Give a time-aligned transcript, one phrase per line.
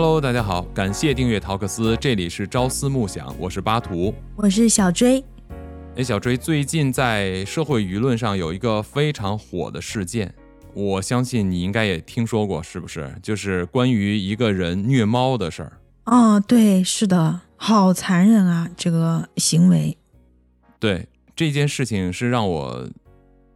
[0.00, 5.20] Hello，大家好，感谢订阅陶克斯，这里是朝思暮想，我是巴图，我是小追。
[5.96, 10.32] 哎，小追，最近在社会舆论上有一个非常火的事件，
[10.72, 13.12] 我相信你应该也听说过，是不是？
[13.20, 15.72] 就是关于一个人虐猫的事儿。
[16.04, 19.98] 哦，对，是的，好残忍啊，这个行为。
[20.78, 22.88] 对，这件事情是让我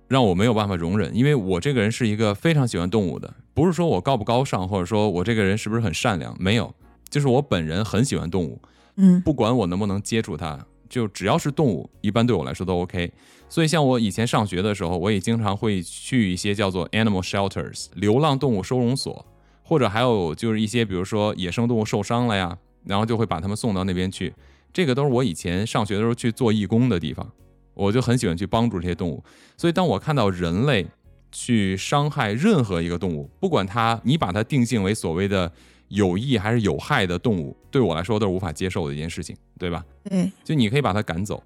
[0.09, 3.33] 让我没有办法容忍，因为我这个人是一个非常喜欢动物的。
[3.55, 6.75] 不是说我高不高尚，或者说我这个人是不是很善良，没有，
[7.11, 8.61] 就是我本人很喜欢动物，
[8.97, 13.13] 嗯，不管我能不能接触它，就只要是动物，一般对我来说都 OK。
[13.51, 19.27] 所以像我以前上学的时候，我也经常会去一些叫做 animal shelters 流浪动物收容所，
[19.63, 24.33] 或者还有就是一些比如说野生动物受伤了呀，然后就会把它们送到那边去。
[24.73, 27.31] 这个都是我以前上学的时候去做义工的地方，
[27.75, 29.23] 我就很喜欢去帮助这些动物。
[29.59, 30.87] 所以当我看到人类。
[31.33, 35.51] 去伤害任何一个动物，不管它，你把它定性为所谓的
[35.89, 39.85] 有益还是有害的动物，对我来说都是无法接受的一件事情，对吧？
[40.05, 41.43] 对，就你可以把它赶走。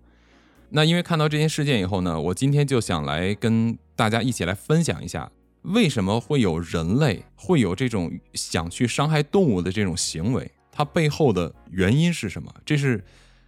[0.70, 5.30] 那因为看到这件事件以后呢，我今天就想来跟大家一起来分享一下，
[5.62, 12.52] 为什么会有人类会有这种想去伤害动物的这种行为，它背后的原因是什么？
[12.64, 13.04] 这是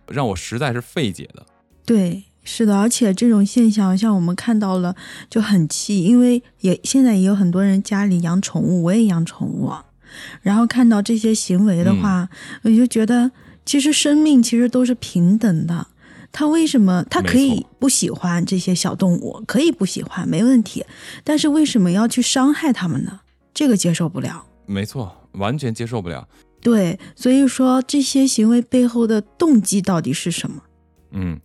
[0.06, 1.44] 让我实在是费解的。
[1.84, 2.22] 对。
[2.44, 4.96] 是的，而且这种现象，像我们看到了
[5.28, 9.70] 就很气，因为也现在也有很多人家里养宠物，我也养宠物，
[10.40, 12.28] 然后看到这些行为的话，
[12.62, 13.30] 我就觉得
[13.66, 15.88] 其实生命其实都是平等的，
[16.32, 20.86] 他为什么他可以不喜欢这些小动物，可以不喜欢没问题，
[21.22, 23.20] 但是为什么要去伤害他们呢？
[23.52, 24.46] 这个接受不了。
[24.64, 26.26] 没错，完全接受不了。
[26.62, 30.62] 对，所以说这些行为背后的动机到底是什么？
[31.10, 31.38] 嗯。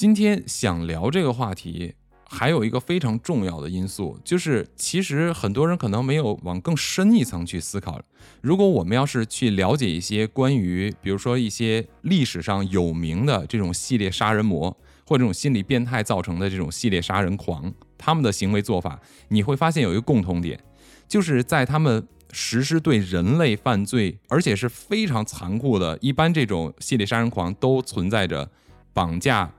[0.00, 1.92] 今天想聊这个话题，
[2.24, 8.00] 还有一个非常重要的因素，就是其实很多人可能没有往更深一层去思考。
[8.40, 14.74] 如果我们要是去了解一些关于，比如说一些历史上有名的这种系列杀人魔，
[15.06, 20.58] 或者这种心理变态造成的这种系列杀人狂，他们的行为做法，你会发现有一个共同点，
[21.06, 25.98] 就是在他们实施对人类犯罪，而且是非常残酷的。
[26.00, 28.50] 一般这种系列杀人狂都存在着
[28.94, 29.52] 绑架。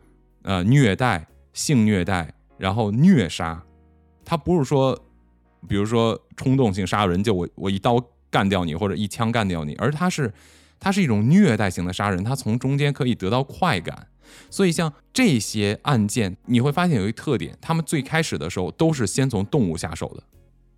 [0.43, 3.63] 呃，虐待、性虐待，然后虐杀，
[4.25, 4.97] 他不是说，
[5.67, 10.33] 比如说冲动性杀人，就我我一刀干掉你，或者一枪干掉你，而他是，
[10.79, 14.07] 他是一种虐待型的杀人，他从中间可以得到快感。
[14.49, 20.23] 所以像这些案件，你会发现有一特点，他们最开始的时候都是先从动物下手的，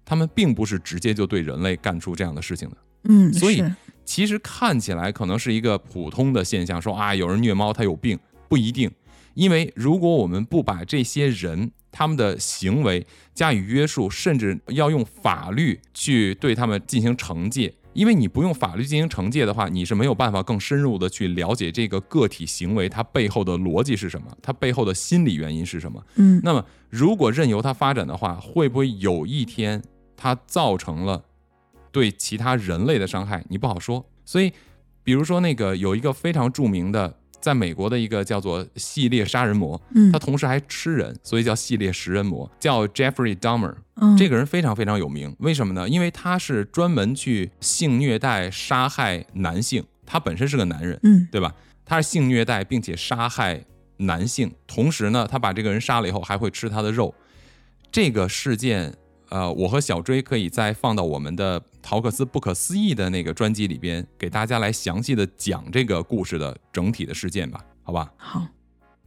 [0.03, 2.77] 他们并不是直接就对人类干出这样的事情的。
[3.03, 3.63] 嗯，所以
[4.03, 8.19] 其实看起来可能是一个普通的现象，说啊，有人虐猫，他有病，
[8.49, 8.91] 不一定。
[9.33, 26.03] 因为如果我们不把这些人他们的行为加以约束，甚至要用法律去对他们进行惩戒，因为你不用法律进行惩戒的话，你是没有办法更深入的去了解这个个体行为它背后的逻辑是什么，它背后的心理原因是什么。
[26.15, 29.81] 嗯，那么如果任由它发展的话，会不会有一天
[30.17, 31.23] 它造成了
[31.91, 33.45] 对其他人类的伤害？
[33.49, 34.05] 你不好说。
[34.25, 34.51] 所以，
[35.03, 37.17] 比如说那个有一个非常著名的。
[37.43, 43.75] 在美国的一个叫做系列杀人魔，嗯，他同时还吃人，所以叫系列食人魔，叫 Jeffrey Dahmer。
[43.95, 45.89] 嗯，这个人非常非常有名，为什么呢？
[45.89, 51.53] 因为他是专门去性虐待、杀害男性，他本身是个男人，嗯，对吧？
[51.83, 53.65] 他是性虐待并且杀害
[53.97, 57.13] 男性，同时呢，他把这个人杀了以后还会吃他的肉。
[57.91, 58.93] 这个事件。
[59.33, 68.13] 呃，我和小追可以再放到我们的陶克斯不可思议的那个专辑里边，给大家来详细的讲这个故事的整体的事件吧，好吧？
[68.15, 68.45] 好，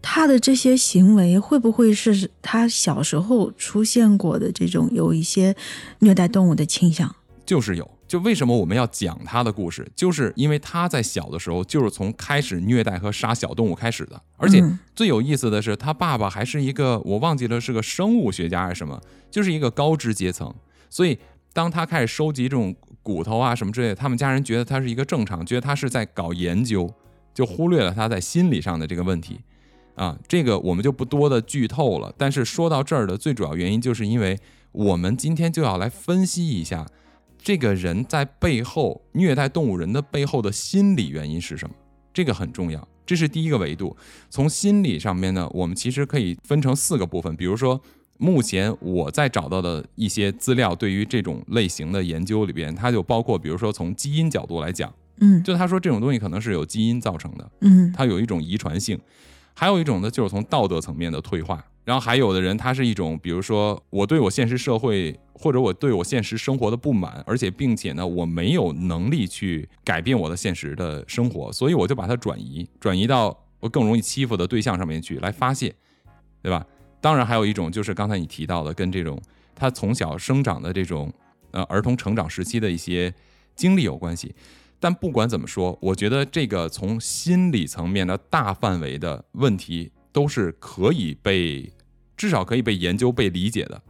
[0.03, 5.55] 他的这些行为会不会是他小时候出现过的这种有一些
[6.01, 7.15] 虐待动物的倾向？
[7.45, 7.89] 就是有。
[8.07, 14.63] 就为什么我们要讲他的故事，就是因为他在小的时候就是从开始虐待和杀小动物开始的，而且
[14.95, 19.01] 最有意思的是，他爸爸还是一个我忘记了是个生物学家还是什么，
[19.31, 20.55] 就是一个高知阶层。
[20.89, 21.19] 所以
[21.53, 26.93] 当他开始收集这种骨头啊什么之类的，他们家人觉得他是一个正常，觉得他是在搞研究，
[27.35, 29.41] 就忽略了他在心理上的这个问题。
[29.97, 32.15] 啊，这个我们就不多的剧透了。
[32.17, 34.39] 但是说到这儿的最主要原因，就是因为
[34.73, 36.87] 我们今天就要来分析一下。
[37.47, 41.73] 这个人在背后虐待动物人的背后的心理原因是什么？
[42.13, 43.97] 这个很重要，这是第一个维度。
[44.29, 47.37] 从心理上面呢，我们其实可以分成四个部分。
[47.37, 47.81] 比如说，
[48.19, 58.99] 目前我在找到的一些资料，对于这种类型的研究里边，它就包括，比如说从基因角度来讲，嗯，就他说这种东西可能是有基因造成的，嗯，它有一种遗传性；
[59.55, 75.73] 还有一种呢，就是从道德层面的退化，然后还有的人，他是一种，比如说我对我现实社会或者我对我现实生活的不满，而且并且呢，我没有能力去改变我的现实的生活，所以我就把它转移，转移到我更容易欺负的对象上面去来发泄，
[76.43, 76.67] 对吧？
[77.01, 79.17] 当然，还有一种就是刚才你提到的，跟这种
[79.55, 81.13] 他从小生长的这种
[81.53, 83.15] 呃儿童成长时期的一些
[83.55, 84.35] 经历有关系。
[84.81, 91.73] 但不管怎么说，我觉得这个从心理层面的大范围的问题都是可以被。
[92.17, 93.83] 至少可以被研究、被理解的，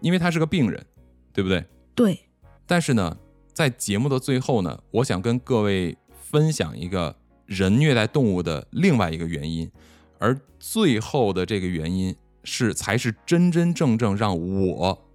[0.00, 0.84] 因为他是个病人，
[1.32, 1.64] 对不对？
[1.94, 2.18] 对。
[2.66, 3.16] 但是呢，
[3.52, 7.16] 在节目的最后呢，我想跟各位分享一个
[7.46, 9.70] 人虐待动物的另外一个原因，
[10.18, 15.06] 而最后的这个原因是才是真真正正让我，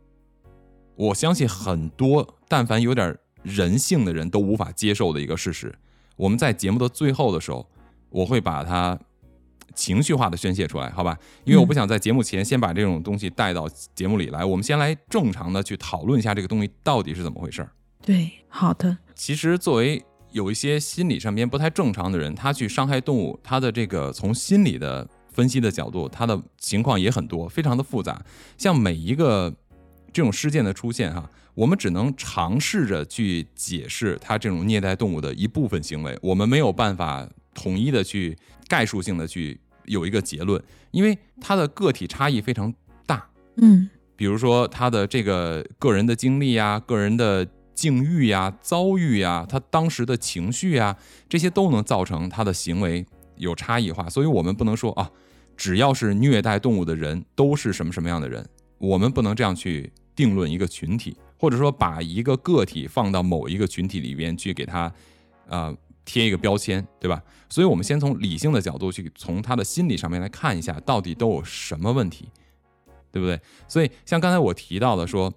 [0.96, 5.74] 我相信很多但凡有点人性的人都无法接受的一个事实。
[6.16, 7.70] 我们在节目的最后的时候，
[8.10, 9.00] 我会把它。
[9.76, 11.16] 情绪化的宣泄出来，好吧？
[11.44, 14.44] 因为我不想在节目前先把这种东西带到节目里来。
[14.44, 17.72] 我们先来正常的去讨论一下这个东西到底是怎么回事儿。
[18.02, 18.98] 对，好的。
[19.14, 28.24] 其实作为有一些心理上边不太正常的人，他去伤害动物，他的这个从心理的分析的角度，他的情况也很多，非常的复杂。
[28.58, 29.54] 像每一个
[30.14, 38.38] 这种事件的出现，哈，我们只能尝试着去解释他这种虐待动物的一部分行为，我们没有办法统一的去
[38.68, 39.60] 概述性的去。
[39.88, 40.62] 有一个结论，
[40.92, 42.74] 因为他的个体差异非常
[43.06, 50.96] 大，嗯，比如说他的这个个人的经历呀、个人的境遇呀、遭遇呀、他当时的情绪呀，
[51.28, 53.06] 这些都能造成他的行为
[53.36, 54.10] 有差异化。
[54.10, 55.12] 所以我们不能说啊，
[55.58, 58.48] 只要是虐待动物的人都是什么什么样的人，
[58.78, 64.92] 我们不能这样去定论一个群体，或者说把一个个体放到某一个群体里边去给他，
[65.48, 65.76] 呃。
[66.06, 67.22] 贴一个标签，对吧？
[67.50, 72.30] 所以，我们先从理性的角度去从他的心理上面来看一下，到底都有什么问题，
[73.12, 73.40] 对不对？
[73.68, 75.34] 所以，像刚才我提到的说，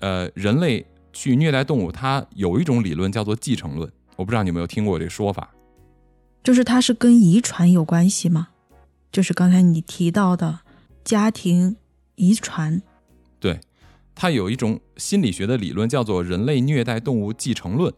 [0.00, 5.52] 呃，人类去虐待动物，它有一种理论叫做继承论，我不知道你有没有听过这个说法，
[6.42, 8.48] 就是它是跟遗传有关系吗？
[9.10, 10.60] 就是刚才你提到的
[11.02, 11.76] 家庭
[12.14, 12.80] 遗传，
[13.40, 13.60] 对，
[14.14, 17.92] 它有一种心理学的理论叫做人类虐待动物继承论。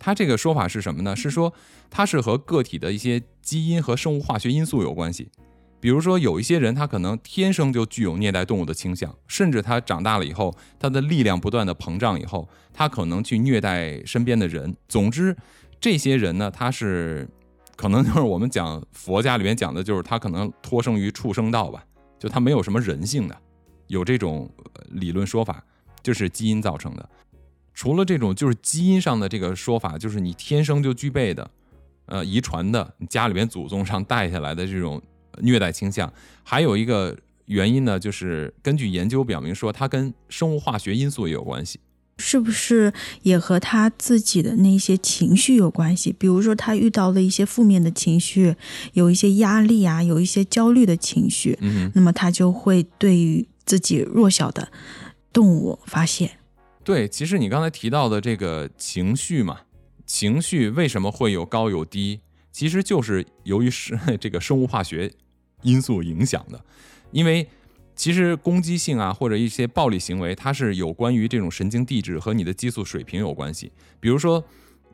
[0.00, 1.14] 他这个说法是什么呢？
[1.14, 1.52] 是说
[1.88, 5.30] 它是和个体的一些基因和生物化学因素有关系。
[5.78, 14.76] 比如说，有一些人他可能天生就具有虐待动物的倾向，甚至他长大了以后，他的力量不断的膨胀以后，他可能去虐待身边的人。
[14.88, 15.36] 总之，
[15.80, 17.28] 这些人呢，他是
[17.76, 21.82] 可能就是我们讲佛家里面讲的，就是他可能托生于畜生道吧，
[22.18, 23.34] 就他没有什么人性的，
[23.86, 24.50] 有这种
[24.90, 25.64] 理论说法，
[26.02, 27.08] 就是基因造成的。
[27.74, 31.50] 除了这种就是基因上的这个说法，就是你天生就具备的，
[32.06, 35.00] 呃，遗传的，你家里边祖宗上带下来的这种
[35.38, 36.12] 虐待倾向，
[36.42, 41.80] 还有一个原因呢，就是根据研究表明说，它跟生物化学因素也有关系，
[42.18, 46.12] 是不是也和他自己的那些情绪有关系？
[46.12, 48.54] 比如说他遇到了一些负面的情绪，
[48.92, 54.70] 有一些压力啊，有一些焦虑的情绪，嗯，那么他就会对于自己弱小的
[55.32, 56.32] 动物发泄。
[56.90, 59.60] 对，其实你刚才提到的这个情绪嘛，
[60.04, 62.18] 情绪为什么会有高有低？
[62.50, 65.08] 其实就是由于是 这个生物化学
[65.62, 66.60] 因素影响的。
[67.12, 67.46] 因为
[67.94, 73.70] 其实攻击性啊，或者一些暴力行为，它是有关于这种神经递质和你的激素水平有关系。
[74.00, 74.42] 比如说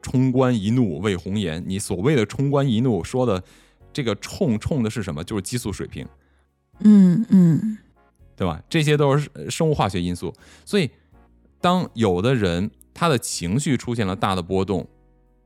[0.02, 3.42] 冲冠一怒为红颜，你所谓的冲冠一怒说的
[3.90, 5.24] 这个冲冲的是什么？
[5.24, 6.06] 就是激素水平。
[6.80, 7.78] 嗯嗯，
[8.36, 8.62] 对吧？
[8.68, 10.30] 这些都是生物化学因素，
[10.66, 10.90] 所以。
[11.60, 14.86] 当有的人他的情绪出现了大的波动，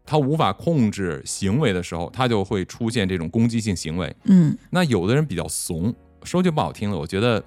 [0.04, 4.14] 他无法控制行为的时候，他就会出现这种攻击性行为。
[4.24, 7.42] 嗯，那有的人比较怂，说句不好听的，我觉得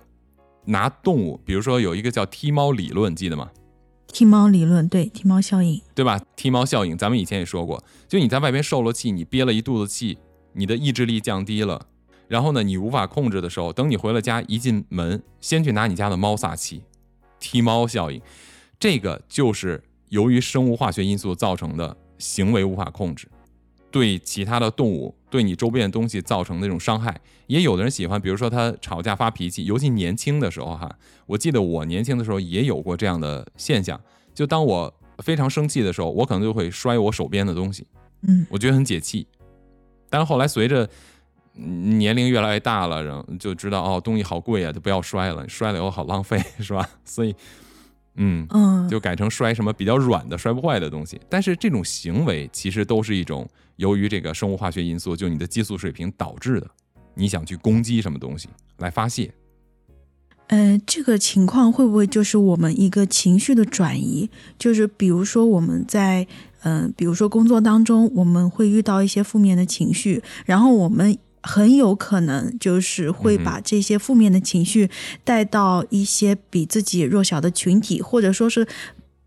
[0.65, 3.49] 拿动物，比如说有一个叫踢猫理论，记得吗？
[4.07, 6.21] 踢猫理论，对，踢猫效应，对吧？
[6.35, 10.17] 踢猫效应，咱们以前也说过，就你在外边受了气，你憋了一肚子气，
[10.53, 11.87] 你的意志力降低了，
[12.27, 16.83] 然后呢，你无法控制的时候，等你回了家，一进门，先去拿你家的猫撒气，
[17.39, 18.21] 踢猫效应。
[18.83, 23.29] 这个就是由于生物化学因素造成的行为无法控制，
[23.89, 27.17] 对其他的动物、对你周边的东西造成的那种伤害。
[27.47, 30.93] 也有的人喜欢，比如说他吵架发脾气，尤其年轻的时候哈。
[31.27, 33.97] 我记得我年轻的时候也有过这样的现象，
[34.35, 37.87] 就当我非常生气的时候，我可能就会摔我手边的东西，
[38.27, 39.25] 嗯，我觉得很解气。
[40.09, 40.85] 但是后来随着
[41.53, 46.89] 年龄越来越大了，然后就知道哦，东西好贵啊，就不要摔了，摔了以后好浪费， 是吧？
[47.05, 47.33] 所以。
[48.15, 51.19] 嗯嗯，就改成摔什么比较软的、摔不坏的东西。
[51.29, 56.69] 但是这种行为其实都是一种由于这个生物化学因素，就你的激素水平导致的。
[57.15, 59.31] 你想去攻击什么东西来发泄，
[60.47, 64.27] 呃，这个情况会不会就是我们一个情绪的转移？
[64.57, 66.25] 就是比如说我们在，
[66.63, 74.89] 嗯，比如说工作当中，我们会遇到一些负面的情绪，然后我们很有可能就是会把这些负面的情绪
[75.23, 78.65] 带到一些比自己弱小的群体，或者说是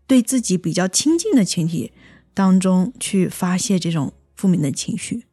[0.05, 1.91] 对自己比较亲近的群体
[2.33, 5.23] 当中去发泄这种负面的情绪。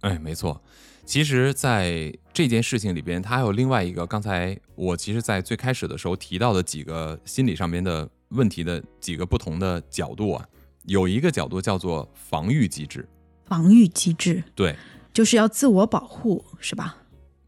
[0.00, 0.62] 哎，没错。
[1.06, 10.48] 其实，在这件事情里边，它还有另外一个，刚才我其实，在最开始的时候提到的几个心理上面的问题的几个不同的角度啊，
[10.84, 13.06] 有一个角度叫做防御机制。
[13.44, 14.74] 防御机制，对，
[15.14, 16.98] 就是要自我保护，是吧？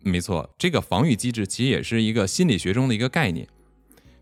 [0.03, 3.47] 没错，这个防御机制其实也是一个心理学中的一个概念。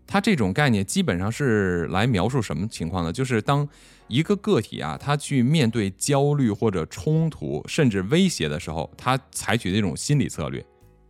[0.07, 3.13] 它这种概念基本上是来描述什么情况呢？
[3.13, 3.67] 就是当
[4.07, 10.63] 一个个体啊，他去面对焦虑或者冲突，甚至威胁的时候，他采取的一种心理策略。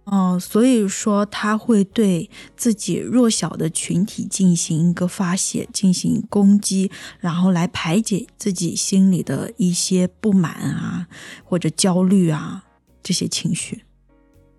[0.05, 11.07] 哦，所以说他会对自己弱小的群体进行一个发泄，进行攻击，然后来排解自己心里的一些不满啊，
[11.43, 12.65] 或者焦虑啊
[13.01, 13.83] 这些情绪。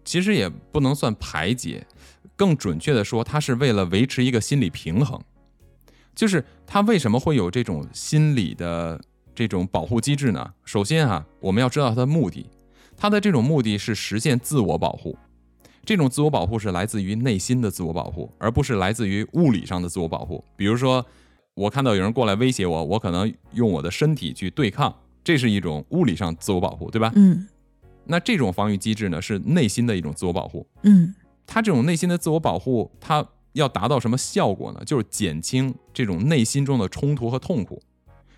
[0.04, 1.86] 其实也不能算排解，
[2.34, 5.20] 更准确的说，他是为了维持一个心理平衡。
[6.14, 9.00] 就是他为什么会有这种心理的
[9.32, 10.54] 这种保护机制呢？
[10.64, 12.50] 首先啊，我们要知道他的目的，
[12.96, 15.16] 他的这种目的是实现自我保护。
[15.86, 20.44] 这种自我保护是来自于内心的自我保护，而不是来自于物理上的自我保护。
[20.56, 21.06] 比如说，
[21.54, 27.10] 我看到有人过来威胁我，我可能用我的身体去对抗，这是一种物理上自我保护，对吧？
[27.14, 27.48] 嗯。
[28.04, 30.66] 那这种防御机制呢，是内心的一种自我保护。
[30.82, 31.14] 嗯。
[31.46, 33.26] 他这种内心的自我保护，他。
[33.52, 34.82] 要达到什么效果呢？
[34.84, 37.82] 就是减轻这种内心中的冲突和痛苦，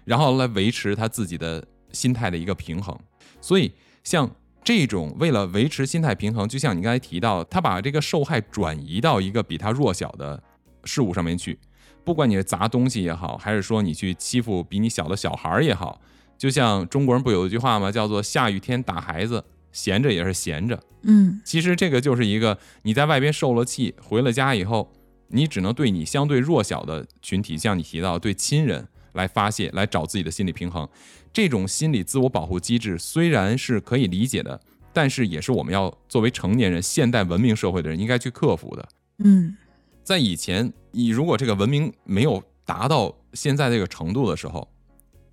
[0.05, 2.97] 然后来维持他自己的心态的一个平衡。
[3.40, 3.73] 所以，
[4.05, 4.31] 像
[4.69, 10.43] 这种为了维持心态平衡，就像你刚才提到，他把这个受害转移到一个比他弱小的
[10.85, 11.59] 事物上面去，
[12.05, 15.99] 不管你是砸东西也好，还是说你去欺负比你小的小孩儿也好，
[16.37, 17.91] 就像中国人不有一句话吗？
[17.91, 20.79] 叫做“下雨天打孩子，闲着也是闲着”。
[21.01, 24.93] 嗯，其实这个就是一个你在外边受了气，回了家以后。
[25.31, 30.89] 你只能对你相对弱小的群体，像你提到对亲人来发泄，来找自己的心理平衡。
[31.33, 34.61] 这种心理自我保护机制虽然是可以理解的，
[34.93, 38.89] 但是也是我们要作为成年人、现代文明社会的人应该去克服的。
[39.19, 39.57] 嗯，
[40.03, 44.69] 在以前，你如果这个文明没有达到现在这个程度的时候，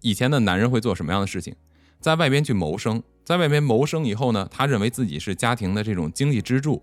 [0.02, 1.56] 以前的男人会做什么样的事情？
[2.00, 6.82] 在外边去谋生，在外边谋生以后呢，他认为自己是家庭的这种经济支柱。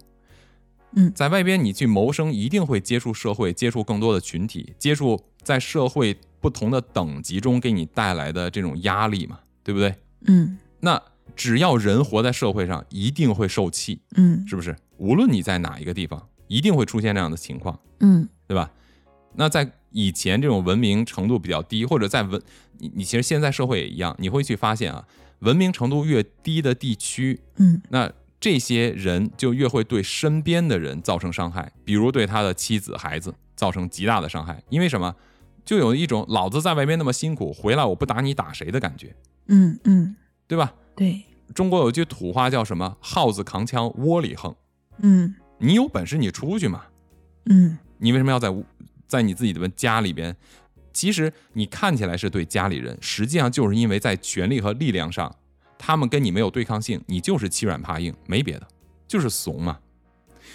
[0.95, 9.95] 嗯，在外边你去谋生，一定会接触社会，接触更多的群体，接触在社会不同的等级中给你带来的这种压力嘛，对不对？
[10.27, 11.01] 嗯，那
[11.35, 14.77] 只要人活在社会上，一定会受气，嗯，是不是？
[14.99, 18.71] 无论你在哪一个地方，一定会出现这样的情况，嗯，对吧？
[19.35, 22.41] 那在以前这种文明程度比较低，或者在文，
[22.79, 25.07] 你你其实现在社会也一样，你会去发现啊，
[25.39, 28.13] 文明程度越低的地区，嗯，那。
[28.43, 34.61] 这些人就越会对身边的人造成伤害，比如对他的妻子、孩子造成极大的伤害。
[34.69, 35.15] 因为什么？
[35.65, 39.15] 就有一种老子在外边那么辛苦，回来我不打你打谁的感觉。
[39.47, 40.17] 嗯嗯，
[40.49, 40.75] 对吧？
[40.97, 41.23] 对。
[41.55, 42.97] 中国有句土话叫什么？
[42.99, 44.53] 耗子扛枪窝里横。
[44.99, 46.83] 嗯，你有本事你出去嘛。
[47.45, 48.53] 嗯，你为什么要在
[49.07, 50.37] 在你自己的家里边？
[50.93, 55.33] 其实你看起来是对家里人，实际上就是因为在权力和力量上。
[55.85, 58.69] 他们跟你没有对抗性，你就是欺软怕硬，没别的，
[59.09, 59.77] 就是怂嘛。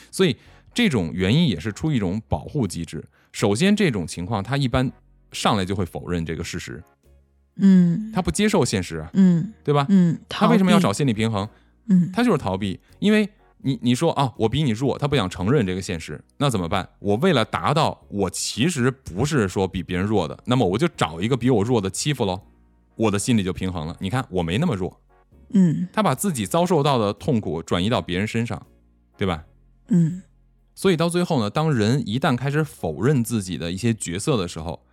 [0.10, 0.34] 所以
[0.74, 3.03] 这种原因也是出于一种保护机制。
[3.34, 4.89] 首先，这种情况他一般
[5.34, 6.81] 上来就会否认这个事实，
[7.57, 9.86] 嗯，他不接受现实，嗯，对吧？
[9.89, 11.46] 嗯，他为什么要找心理平衡？
[11.89, 16.88] 嗯，他就是逃避，因为你你说啊，我比你弱，他不想承认这个现实，那怎么办？
[17.00, 22.39] 我为了达到我其实不是说比别人弱的，那么我就找一个比我弱的欺负喽，
[22.96, 23.98] 我的心里就平衡了。
[24.00, 24.98] 你看我没那么弱。
[25.50, 28.68] 嗯，他把自己遭受到的痛苦转移到别人身上，
[29.18, 29.46] 对吧？
[29.88, 30.22] 嗯，
[30.75, 34.86] 所以到最后呢，当人一旦开始否认自己的一些角色的时候，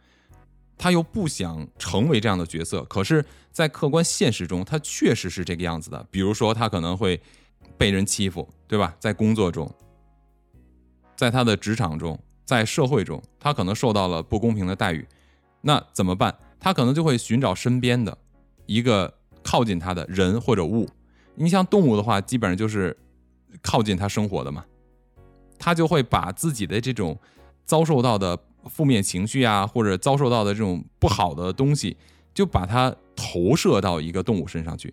[0.79, 2.85] 他又不想成为这样的角色。
[2.85, 6.07] 可是，在客观现实中，他确实是这个样子的。
[6.09, 7.21] 比如说，他可能会
[7.77, 8.95] 被人欺负，对吧？
[9.01, 9.69] 在工作中，
[11.17, 15.05] 在他的职场中，在社会中，他可能受到了不公平的待遇。
[15.63, 16.33] 那怎么办？
[16.61, 18.17] 他可能就会寻找身边的
[18.67, 19.13] 一个。
[19.45, 20.89] 靠近他的人或者物，
[21.37, 22.97] 你像动物的话，基本上就是
[23.63, 24.65] 靠近他生活的嘛，
[25.59, 27.17] 他就会把自己的这种
[27.65, 31.97] 遭受到的负面情绪啊，或者遭受到的这种不好的东西，
[32.33, 34.93] 就把它投射到一个动物身上去。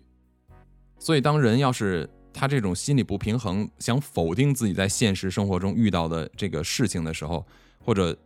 [0.98, 7.44] 所以，当人要是他这种心理不平衡，想否定自己在现实生活中遇到的这个事情的时候，
[7.84, 8.16] 或者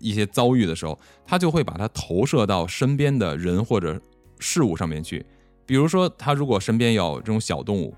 [0.00, 4.00] 一些遭遇的时候，他就会把它投射到身边的人或者
[4.40, 5.24] 事物上面去。
[5.66, 7.94] 比如说，他如果身边有这种小动物，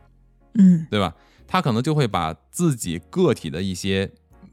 [0.55, 1.15] 嗯对吧？
[1.47, 4.11] 他可能就会把自己个体的一些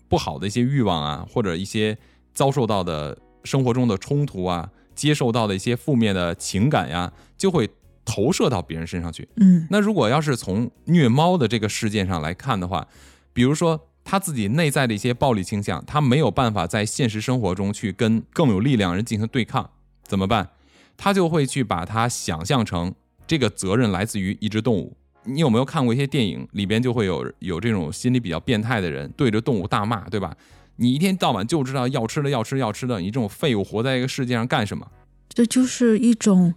[0.08, 1.98] 不好的一些欲望啊，或者一些
[2.34, 7.70] 遭受到的生活中的冲突啊，接受到的一些负面的情感呀，就会
[8.06, 9.28] 投射到别人身上去。
[9.38, 12.88] 嗯那如果要是从虐猫的这个事件上来看的话，
[13.34, 19.70] 比如说他自己内在的一些暴力倾向，他没有办法在现实生活中去跟更有力量的人进行对抗，
[20.04, 20.50] 怎么办？
[20.96, 22.94] 他就会去把它想象成
[23.28, 24.96] 这个责任来自于一只动物。
[25.26, 30.36] 你有没有看过一些电影，里边就会有有这种心理比较变态的人对着动物大骂，对吧？
[30.76, 34.86] 你一天到晚就知道要吃的要吃要吃的，你这种废物活在一个世界上干什么？
[35.30, 36.54] 这就是一种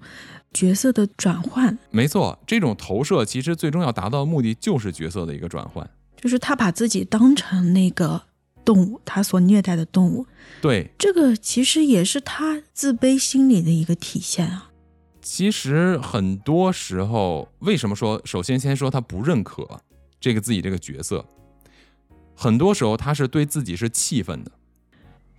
[0.53, 5.89] 角色的转换，没错，这种投射其实最终要达到的目的就是角色的一个转换。
[6.21, 8.23] 就是他把自己当成那个
[8.65, 10.27] 动物，他所虐待的动物，
[10.61, 14.71] 对，这个其实也是他自卑心理的一个体现啊。
[15.27, 18.23] 其实很多时候，为什么说？
[18.25, 19.81] 首先，先说他不认可
[20.21, 21.27] 这个自己这个角色，
[22.37, 24.53] 很多时候他是对自己是气愤的。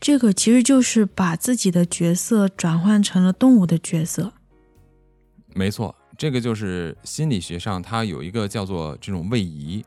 [0.02, 4.34] 这个其实就是把自己的角色转换成了动物的角色。
[5.56, 9.86] 没错，这个就是心理学上它有一个叫做这种位移，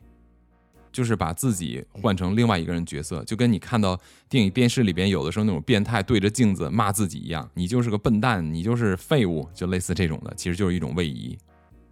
[0.92, 11.38] 就是把自己换成另外一个人角色，就跟你看到电影、电视里边有的时候那种变态对着镜子骂自己一样，你就是个笨蛋，你就是废物，就类似这种的，其实就是一种位移。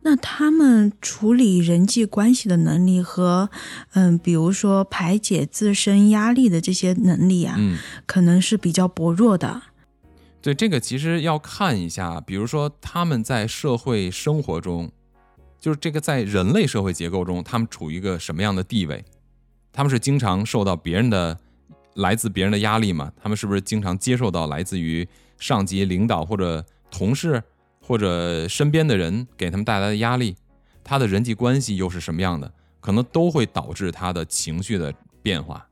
[0.03, 3.51] 那他们处理人际关系的能力和，
[3.95, 7.79] 嗯，比如说排解自身压力的这些能力啊，嗯。
[8.07, 9.63] 可能是比较薄弱的。
[10.41, 14.93] 对这个其实要看一下，比如说他们在社会生活中，
[15.61, 19.05] 就是这个在人类社会结构中，他们处于一个什么样的地位？
[19.73, 21.39] 他们是经常受到别人的
[21.95, 23.13] 来自别人的压力吗？
[23.21, 25.07] 他们是不是经常接受到来自于
[25.39, 27.43] 上级领导或者同事
[27.81, 30.37] 或者身边的人给他们带来的压力？
[30.83, 32.53] 他的人际关系又是什么样的？
[32.81, 35.69] 可能都会导致他的情绪的变化。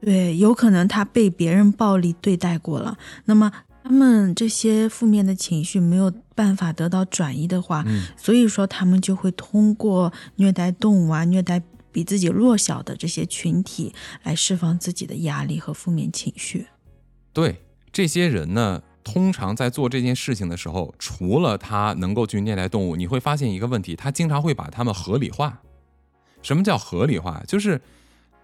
[0.00, 13.92] 对，有可能他被别人暴力对待过了，那么他们这些负面的情绪没有办法得到转移的话，嗯所以说他们就会通过虐待动物啊、虐待比自己弱小的这些群体
[14.22, 16.68] 来释放自己的压力和负面情绪。
[17.32, 25.60] 对这些人呢，通常在做这件事情的时候，除了他能够去虐待动物，你会发现一个问题，他经常会把他们合理化。
[26.40, 27.42] 什么叫合理化？
[27.46, 27.80] 就是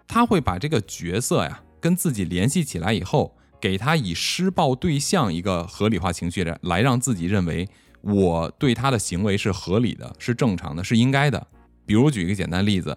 [0.06, 7.68] 他会把这个角色呀跟自己联系起来以后，给他以施暴对象一个合理化情绪的，来让自己认为
[8.00, 11.46] 我对他的行为是合理的、是正常的、是应该的。
[11.84, 12.96] 比如举一个简单例子，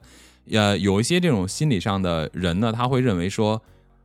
[0.51, 3.61] 呃，有一些这种心理上的人呢，他会认为说，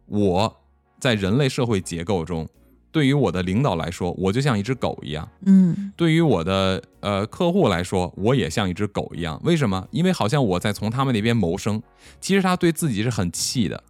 [0.06, 0.56] 我
[0.98, 2.48] 在人类社会结构中，
[2.92, 9.40] 对于我的领导来说，我就像一只狗一样；嗯对于我的呃客户来说，我也像一只狗一样。
[9.44, 9.86] 为什么？
[9.90, 11.82] 因为好像我在从他们那边谋生。
[12.20, 13.84] 其实他对自己是很气的，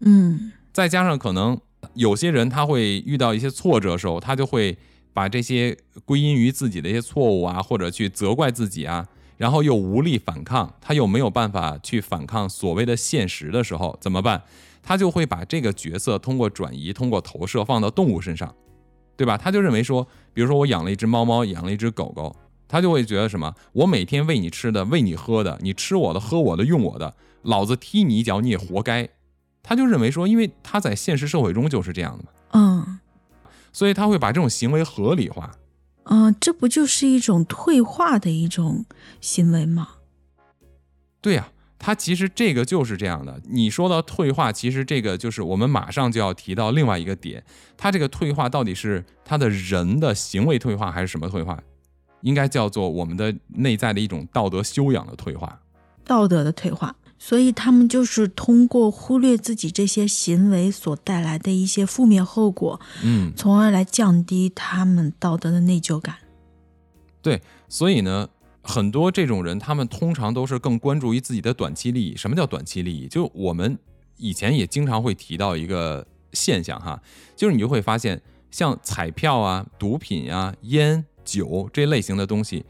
[0.00, 1.58] 嗯再加上可能
[1.94, 4.76] 有些人他会遇到一些挫折的时候，他就会
[5.12, 14.42] 把这些归因于自己的一些错误啊，或者去责怪自己啊，然后又无力反抗，他又没有办法去反抗所谓的现实的时候，怎么办？
[14.82, 18.54] 他就会把这个角色通过转移、通过投射放到动物身上，
[19.16, 19.36] 对吧？
[19.36, 22.36] 他就认为说，比如说我养了一只猫猫，养了一只狗狗，
[22.68, 23.52] 他就会觉得什么？
[23.72, 29.08] 我每天喂你吃的，喂你喝的，你吃我的，喝我的，用我的，老子踢你一脚你也活该。
[29.66, 33.00] 他就认为说，因为他在现实社会中就是这样的嘛，嗯
[33.72, 35.50] 所以他会把这种行为合理化。
[36.04, 38.86] 嗯，这不就是一种退化的一种
[39.20, 39.88] 行为吗？
[41.20, 41.48] 对呀、
[41.78, 43.40] 他其实这个就是这样的。
[43.48, 47.44] 你说到退化，其实这个就是我们马上就要提到另外一个点，
[47.76, 51.60] 他这个退化到底是他的人的行为退化，还是什么退化？
[52.22, 55.60] 应该叫做我们的内在的一种道德修养的退化。
[56.04, 56.94] 道德的退化。
[57.18, 66.16] 所以他们就是通过忽略自己这些行为所带来的一些负面后果，嗯，从而来降低他们道德的内疚感。
[67.22, 68.28] 对，所以呢，
[68.62, 72.16] 很多这种人，他们通常都是更关注于自己的短期利益。
[72.16, 73.08] 什么叫短期利益？
[73.08, 73.78] 就我们
[74.18, 77.02] 以前也经常会提到一个现象哈，
[77.34, 82.64] 就是你就会发现，像彩票啊、毒品啊、烟酒这类型的东西，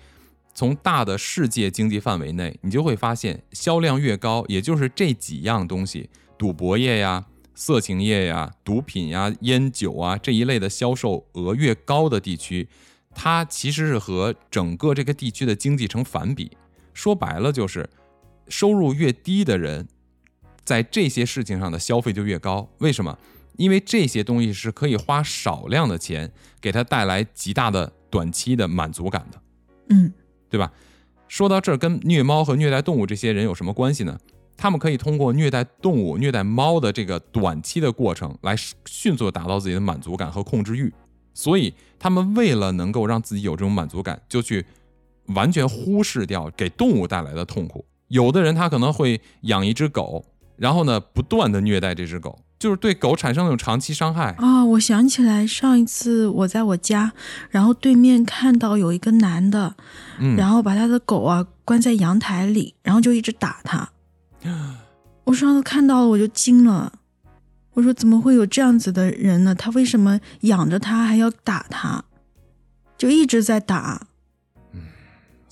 [0.57, 7.27] 从大的世界经济范围内，你就会发现销量越高，也就是这几样东西，赌博业呀。
[7.59, 12.69] 色情业呀、毒品呀、烟酒啊这一类的销售额越高的地区，
[13.15, 16.55] 它其实是和整个这个地区的经济成反比。
[16.93, 17.89] 说白了就是，
[18.49, 19.89] 收入越低的人，
[20.65, 22.69] 在这些事情上的消费就越高。
[22.77, 23.19] 为什么？
[23.57, 29.41] 因为这些东西是可以花少量的钱给他带来极大的短期的满足感的，
[29.89, 30.13] 嗯
[30.49, 30.73] 对吧？
[31.29, 34.19] 说到这儿，跟虐猫和虐待动物这些人有什么关系呢？
[34.57, 38.57] 他们可以通过虐待动物、虐待猫的这个短期的过程，来
[38.87, 40.93] 迅速的达到自己的满足感和控制欲。
[41.35, 44.65] 所以，他们为了能够让自己有这种满足感，就去
[45.27, 47.85] 完全忽视掉给动物带来的痛苦。
[48.09, 50.25] 有的人他可能会养一只狗，
[50.57, 54.33] 然后呢，不断的虐待这只狗，就是对狗产生那种长期伤害。
[54.39, 57.13] 啊、我想起来上一次我在我家，
[57.51, 59.75] 然后对面看到有一个男的，
[60.19, 63.89] 嗯，然后把他的狗啊关在阳台里，然后就一直打他。
[65.25, 66.93] 我上次看到了，我就惊了。
[67.75, 69.55] 我说怎么会有这样子的人呢？
[69.55, 72.05] 他为什么养着他还要打他？
[72.97, 74.07] 就一直在打。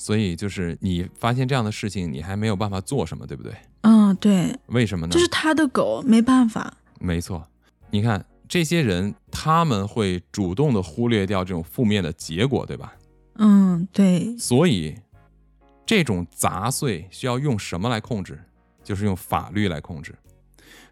[0.04, 3.54] 所以就是你发现这样的事情，你还没有办法做什么，对不对？
[3.80, 5.10] 嗯，对，为什么呢？
[5.10, 6.76] 这是他的狗，没办法。
[7.00, 7.42] 没错，
[7.88, 12.92] 你看这些人，他们会主动的忽略掉这种负面的结果，对吧？
[13.36, 14.94] 嗯，对，所以
[15.86, 18.38] 这种杂碎需要用什么来控制？
[18.82, 20.14] 就是用法律来控制。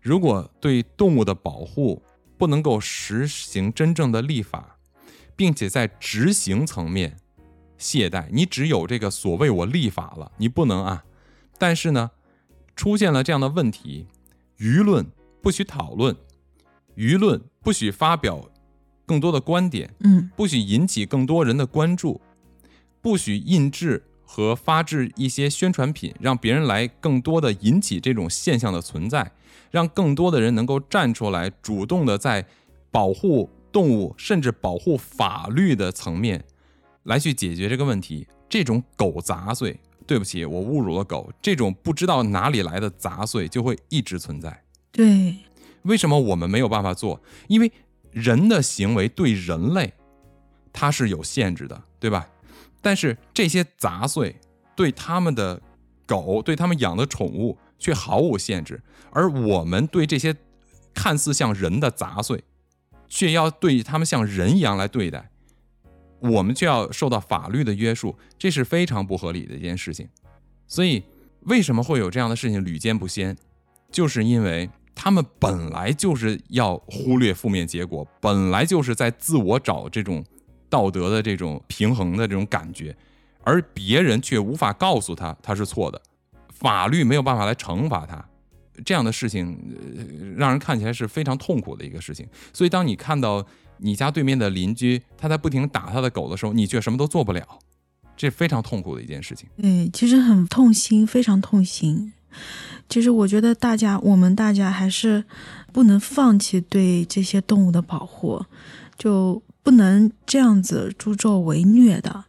[0.01, 2.03] 如果对动物的保护
[2.39, 4.79] 不能够实行真正的立法，
[5.37, 7.19] 并且在执行层面
[7.83, 11.05] 懈怠，你只有这个所谓我立法了，你不能啊。
[11.59, 12.13] 但是呢，
[12.77, 14.07] 出现了这样的问题，
[14.59, 15.05] 舆论
[15.43, 16.17] 不许讨论，
[16.97, 18.49] 舆论不许发表
[19.05, 22.21] 更多的观点，嗯不许引起更多人的关注，
[23.01, 29.33] 不许印制和发制一些宣传品，让别人来更多的引起这种现象的存在，
[29.71, 32.47] 让更多的人能够站出来，主动的在
[32.91, 36.45] 保护动物甚至保护法律的层面
[37.05, 38.27] 来去解决这个问题。
[38.49, 44.63] 这种狗杂碎，对不起，我侮辱了狗，这种不知道哪里来的杂碎就会一直存在。
[44.91, 45.37] 对，
[45.83, 47.19] 为什么我们没有办法做？
[47.49, 47.73] 因为
[48.11, 49.95] 人的行为对人类
[50.71, 52.29] 它是有限制的，对吧？
[52.83, 54.37] 但是这些杂碎
[54.77, 55.63] 对他们的
[56.05, 60.37] 狗、对他们养的宠物却毫无限制，而我们对这些
[60.93, 62.45] 看似像人的杂碎，
[63.09, 65.31] 却要对他们像人一样来对待，
[66.23, 70.09] 我们却要受到法律的约束，这是非常不合理的一件事情。
[70.67, 71.03] 所以，
[71.41, 73.37] 为什么会有这样的事情屡见不鲜？
[73.91, 80.25] 就是因为他们本来就是要忽略负面结果，本来就是在自我找这种
[80.71, 82.97] 道德的这种平衡的这种感觉，
[83.43, 86.01] 而别人却无法告诉他他是错的，
[86.49, 88.25] 法律没有办法来惩罚他，
[88.85, 89.59] 这样的事情、
[89.97, 90.05] 呃
[90.37, 92.27] 让人看起来是非常痛苦的一个事情。
[92.55, 93.45] 所以，当你看到
[93.79, 97.47] 你家对面的邻居他在不停打他的狗的时候，你却什么都做不了，
[98.17, 99.49] 这非常痛苦的一件事情。
[99.57, 102.13] 对，其实很痛心，非常痛心。
[102.89, 105.25] 其实我觉得大家，我们大家还是
[105.73, 108.45] 不能放弃对这些动物的保护，
[108.99, 112.25] 就不能这样子助纣为虐的，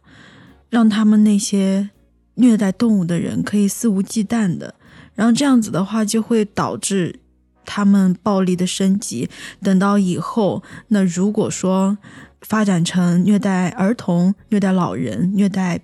[0.70, 1.90] 让他们那些
[2.34, 4.74] 虐待动物的人可以肆无忌惮的，
[5.14, 7.20] 然后这样子的话就会导致
[7.64, 9.28] 他们暴力的升级。
[9.62, 11.98] 等到以后，那如果说
[12.42, 15.80] 发展成虐待儿童、虐待老人、虐待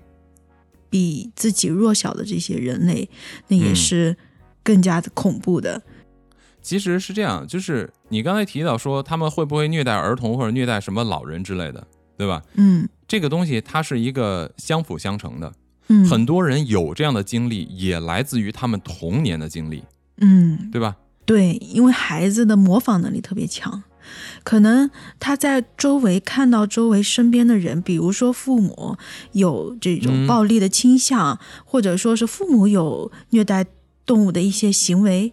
[0.89, 3.09] 比自己弱小的这些人类，
[3.49, 4.17] 那也嗯是
[4.63, 5.83] 更加的恐怖的。
[6.63, 11.87] 其实是这样，就是你刚才提到说他们会不会虐待儿童或者虐待什么老人之类的，
[12.19, 12.43] 对吧？
[12.55, 15.53] 嗯这个东西它是一个相辅相成的，
[15.89, 19.83] 嗯，很多人有这样的经历，也来自于他们童年的经历，
[20.19, 20.95] 嗯，对吧？
[21.31, 23.85] 对，因为孩子的模仿能力特别强，
[24.43, 24.91] 可能
[25.21, 28.97] 他在周围看到周围身边的人，比如说父母
[29.31, 33.65] 有这种嗯暴力的倾向，或者说是父母有虐待
[34.05, 35.33] 动物的一些行为，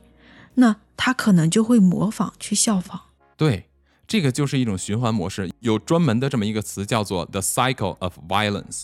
[0.53, 3.01] 那他可能就会模仿去效仿。
[3.35, 3.65] 对，
[4.07, 8.83] 这个就是一种循环模式，有专门的这么一个词叫做 the cycle of violence，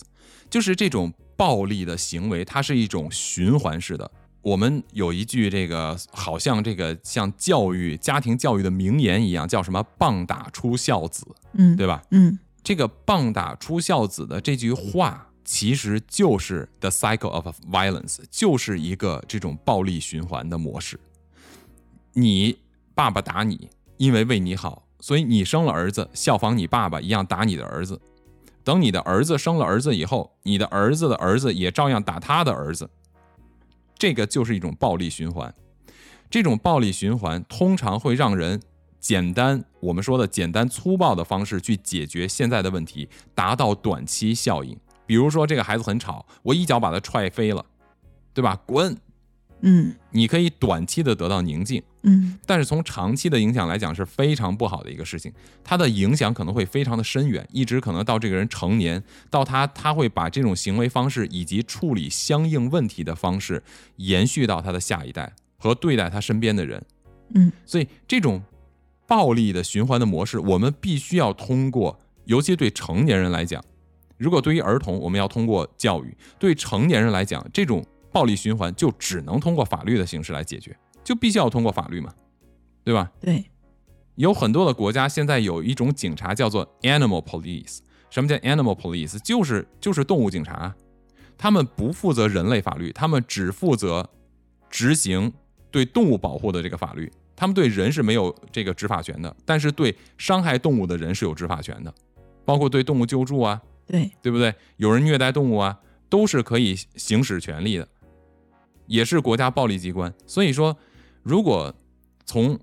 [0.50, 4.10] 就是这种暴力的行为，它是一种循环式的。
[4.44, 12.02] 我们有一句这个好像这个像教育家庭教育的名言一样，叫什么“棒打出孝子”，嗯，对吧？
[12.10, 21.00] 嗯这个“棒打出孝子”的这句话，其实就是 the cycle of violence，就是一个这种暴力循环的模式。
[22.12, 22.58] 你
[22.94, 27.98] 爸爸打你，因为为你好，所以你生了儿子，效仿你爸爸一样打你的儿子。
[28.62, 32.88] 等你的儿子生了儿子以后，你的儿子的儿子也照样打他的儿子。
[33.96, 35.54] 这个就是一种暴力循环。
[36.30, 38.60] 这种暴力循环通常会让人
[38.98, 44.76] 简单，我们说的简单粗暴的方式去解决现在的问题，达到短期效应。
[45.06, 47.64] 比如说，这个孩子很吵，我一脚把他踹飞了，
[48.32, 48.58] 对吧？
[48.66, 48.96] 滚！
[49.60, 49.94] 嗯。
[50.10, 52.38] 你可以短期的得到宁静，嗯。
[52.46, 63.62] 但是从长期的影响来讲是非常不好的一个事情，它的影响可能会非常的深远，一直可能到这个人成年，到他他会把这种行为方式以及处理相应问题的方式
[63.96, 66.82] 延续到他的下一代和对待他身边的人。
[67.34, 67.50] 嗯。
[67.66, 68.42] 所以这种
[69.06, 73.62] 暴力的循环的模式，我们必须要通过，尤其对成年人来讲，
[74.16, 82.14] 如果对于儿童，我们要通过教育；对成年人来讲，这种暴力循环就只能通过法律的形式来解决，就必须要通过法律嘛，
[82.84, 83.10] 对吧？
[83.20, 83.44] 对，
[84.14, 87.80] 有很多的国家现在有一种警察叫做 animal police。
[88.10, 89.18] 什么叫 animal police？
[89.18, 90.72] 就是就是动物警察，
[91.36, 94.08] 他们不负责人类法律，他们只负责
[94.70, 95.32] 执行
[95.72, 97.10] 对动物保护的这个法律。
[97.34, 101.92] 他们对人是没有这个执法权的，但是对伤害动物的人是有执法权的，
[102.44, 104.54] 包括对动物救助啊，对，对不对？
[104.76, 107.88] 有人虐待动物啊，都是可以行使权利的，
[108.86, 110.12] 也是国家暴力机关。
[110.26, 110.76] 所以说，
[111.22, 111.74] 如果
[112.24, 112.58] 从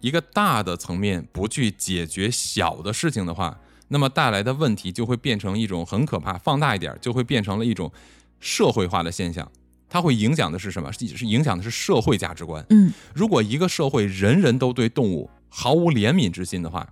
[0.00, 7.90] 一个大的层面不去解决小的事情的话，那么带来的问题就会变成一种很可怕，放大一点就会变成了一种
[8.38, 9.50] 社会化的现象。
[9.88, 10.92] 它会影响的是什么？
[10.92, 12.64] 是是影响的是社会价值观。
[12.68, 16.86] 嗯如果一个社会人人都对动物毫无怜悯之心的话，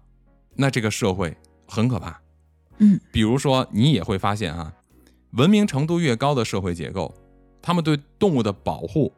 [0.55, 1.37] 那这个社会
[1.69, 2.19] 很可怕。
[2.79, 4.73] 嗯比如说，你也会发现啊，
[5.33, 7.15] 文明程度越高的社会结构，
[7.67, 9.13] 他们对动物的保护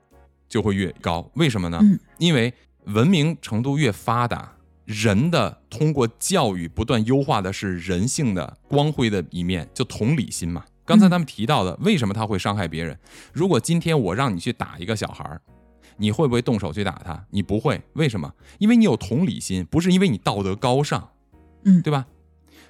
[0.48, 1.30] 就会越高。
[1.34, 1.78] 为什么呢？
[1.82, 2.50] 嗯因为
[2.84, 4.50] 文明程度越发达，
[4.86, 10.64] 人的通过教育不断优化的是人性的光辉的一面，就同理心嘛。
[10.86, 12.98] 刚才他们提到的，为什么他会伤害别人？
[13.34, 15.38] 如果今天我让你去打一个小孩儿，
[15.98, 17.22] 你会不会动手去打他？
[17.28, 18.32] 你不会，为什么？
[18.58, 21.10] 因为你有同理心，不是因为你道德高尚，
[21.64, 22.06] 嗯对吧？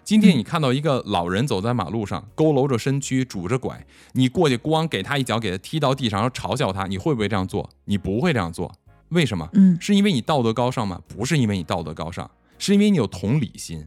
[0.08, 7.68] 今天你看到一个老人走在马路上，佝偻着身躯，拄着拐，你过去咣给他一脚，给他踢到地上，然后嘲笑他，你会不会这样做？
[7.84, 8.74] 你不会这样做，
[9.10, 9.46] 为什么？
[9.52, 10.98] 嗯是因为你道德高尚吗？
[11.06, 13.86] 不是因为你道德高尚，是因为你有同理心。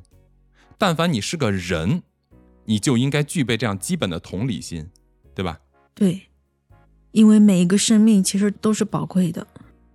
[0.78, 2.04] 但凡你是个人，
[2.66, 4.92] 你就应该具备这样基本的同理心，
[5.34, 5.58] 对吧？
[5.96, 6.28] 对，
[7.14, 9.48] 因为每一个生命其实都是宝贵的。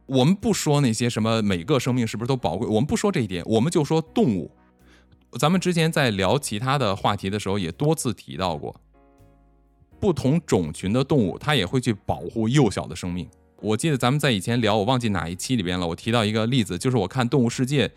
[0.06, 4.50] 我们不说那些什么每个生命是不是都宝贵，我们不说这一点，我们就说动物。
[5.38, 8.80] 咱们之前在聊其他的话题的时候，也多次提到过，
[10.00, 13.28] 不同种群的动物，它也会去保护幼小的生命。
[13.60, 17.88] 我记得咱们在以前聊，我忘记哪一期里边了，我提到一个例子，就是我看《动物世界》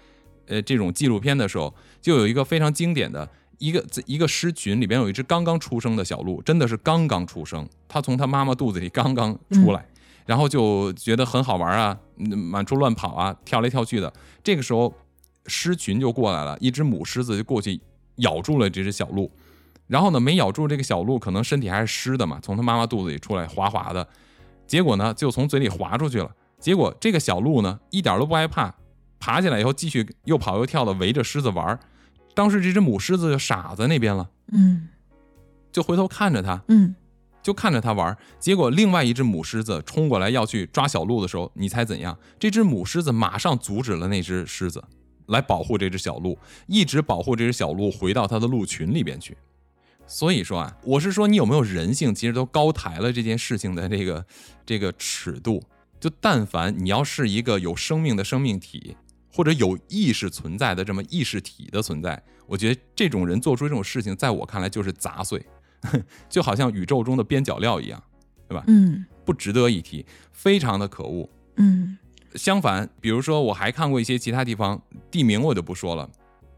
[0.47, 9.85] 呃这种纪录片的时候，就有一个非常经典的一个一个狮群里边有一只刚刚出生的小鹿，真的是刚刚出生，它从它妈妈肚子里刚刚出来。
[10.25, 14.13] 然后就觉得很好玩啊，满处乱跑啊，跳来跳去的。
[14.43, 14.93] 这个时候，
[15.49, 17.81] 狮群就过来了，一只母狮子就过去
[18.17, 19.29] 咬住了这只小鹿。
[19.87, 24.07] 然后呢，没咬住这个小鹿，可能身体还是湿的嘛，从它妈妈肚子里出来滑滑的。
[24.67, 26.29] 结果呢，就从嘴里滑出去了。
[26.59, 28.75] 结果这个小鹿呢，一点都不害怕，
[29.19, 31.79] 爬起来以后继续又跑又跳的围着狮子玩。
[32.35, 34.87] 当时这只母狮子就傻在那边了，嗯
[35.71, 36.95] 就回头看着它，嗯
[37.41, 42.15] 就看着它玩，结果另外一只母狮子冲过来要去抓小鹿的时候，你猜怎样？
[42.37, 44.83] 这只母狮子马上阻止了那只狮子，
[45.29, 46.37] 来保护这只小鹿，
[46.67, 49.35] 一直保护这只小鹿回到它的鹿群里边去。
[50.05, 54.25] 所以说啊，我是说你有没有人性，其实都高抬了这件事情的这个
[54.65, 55.63] 这个尺度。
[55.99, 58.95] 就但凡你要是一个有生命的生命体，
[59.33, 65.45] 或者有意识存在的这么意识体的存在，我觉得这种人做出这种事情，在我看来就是杂碎。
[66.27, 68.03] 就好像宇宙中的边角料一样，
[68.47, 68.63] 对吧？
[68.67, 71.29] 嗯不值得一提，非常的可恶。
[71.55, 71.97] 嗯
[72.35, 76.09] 相反，比如说我还看过一些其他地方，地名我就不说了，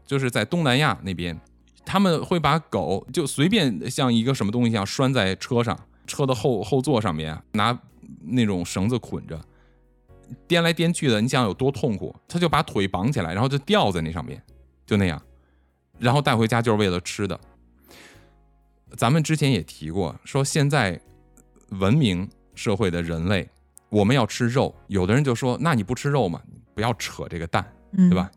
[0.04, 1.38] 就是在东南亚那边，
[1.84, 7.78] 他们会把狗就随便像一个什么东西一样拴在车上，车的后后座上面，拿
[8.24, 9.40] 那种绳子捆着，
[10.46, 12.14] 颠来颠去的，你想有多痛苦？
[12.28, 14.42] 他就把腿绑起来，然后就吊在那上面，
[14.86, 15.20] 就那样，
[15.98, 17.38] 然后带回家就是为了吃的。
[18.96, 21.00] 咱们之前也提过，说现在
[21.70, 23.48] 文明社会的人类，
[23.92, 26.40] 我们要吃肉，有的人就说，那你不吃肉嘛？
[26.74, 28.30] 不要扯这个蛋，嗯，对吧？？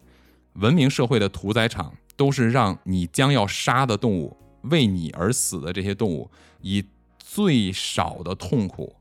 [0.55, 6.83] 文明社会的屠宰场都是让你将要杀的动物，为你而死的这些动物，以
[7.17, 8.93] 最少的痛苦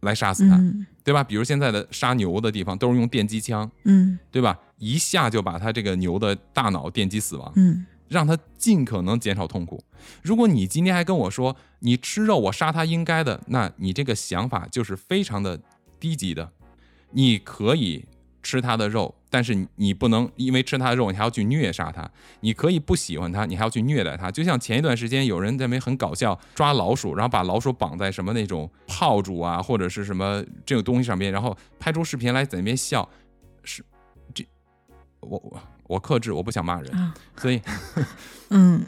[0.00, 1.24] 来杀死它，嗯对吧？
[1.24, 4.58] 比如现在的杀牛的地方都是用电击枪，嗯对吧？
[4.76, 7.50] 一下就把它这个牛的大脑电击死亡。
[7.56, 9.82] 嗯让他尽可能减少痛苦。
[10.22, 15.58] 如果你今天还跟我说你吃肉，我杀他应该的，那你这个想法就是非常的
[15.98, 16.52] 低级的。
[17.10, 18.04] 你可以
[18.42, 22.10] 吃他的肉，但是你不能因为吃他的肉，你还要去虐杀他。
[22.40, 24.30] 你可以不喜欢他，你还要去虐待他。
[24.30, 33.08] 就像前一段时间有人在那边很搞笑抓老鼠，然后把老鼠绑在什么那种炮竹啊或者是什么这种东西上面，然后拍出视频来在那边笑，
[33.62, 33.84] 是
[34.34, 34.44] 这
[35.20, 35.60] 我我
[35.92, 37.60] 我克制，我不想骂人，所以
[38.48, 38.84] 嗯，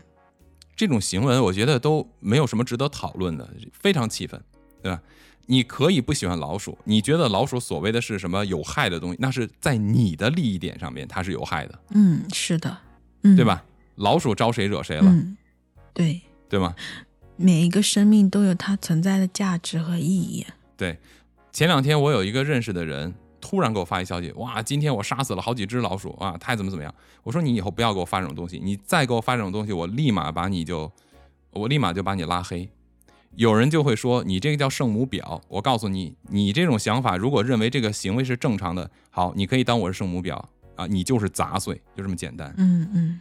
[0.74, 4.40] 这种行为我觉得都没有什么值得讨论的，非常气愤，
[4.82, 5.00] 对吧？
[5.46, 12.78] 你可以不喜欢老鼠，你觉得老鼠所谓的是什么有害的东西，那是在你的利益点上面它是有害的，嗯，是的，
[13.22, 13.44] 嗯，对？
[13.44, 13.62] 吧？
[13.96, 15.36] 老鼠招谁惹谁了，嗯，
[15.92, 16.74] 对，对吗？
[17.36, 20.46] 每一个生命都有它存在的价值和意义。
[20.76, 20.98] 对。
[21.52, 23.14] 前两天我有一个认识的人
[23.46, 26.92] 突然给我发一消息，哇，今天我杀死了好几只老鼠啊，太怎么怎么样？
[27.22, 30.90] 我说你以后不要给我发这种东西，你再给我发这种东西，我立马把你就，
[31.50, 32.66] 我立马就把你拉黑。
[33.36, 40.42] 有人就会说你这个叫圣母婊，我告诉你，你这种想法如果认为这个行为是正常的，好，你可以当我是圣母婊
[40.76, 43.20] 啊，你就是杂碎，就这么简单，嗯嗯，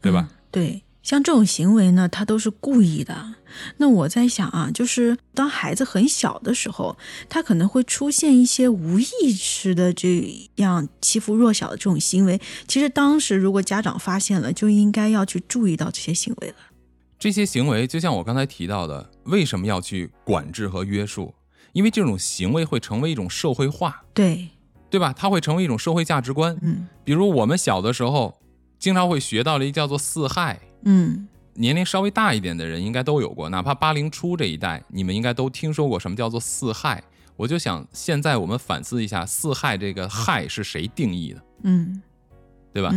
[0.00, 0.28] 对吧？
[0.30, 3.34] 嗯对，像这种行为呢，他都是故意的。
[3.78, 6.96] 那我在想啊，就是当孩子很小的时候，
[7.28, 12.40] 他可能会出现一些无意识的这样欺负弱小的这种行为。
[12.68, 16.54] 其实当时如果家长发现了，就应该要去注意到这些行为了。
[17.18, 21.34] 这些行为就像我刚才提到的，为什么要去管制和约束？
[21.72, 24.50] 因为这种行为会成为一种社会化，对，
[24.88, 25.12] 对吧？
[25.12, 26.56] 它会成为一种社会价值观。
[26.62, 28.40] 嗯比如我们小的时候，
[28.78, 37.02] 经常会学到了一个叫做四害，嗯年龄稍微大一点的人应该都有过，哪怕八零初这一代，你们应该都听说过什么叫做四害。
[37.36, 42.00] 我就想，现在我们反思一下，四害这个害是谁定义的，嗯
[42.72, 42.94] 对吧？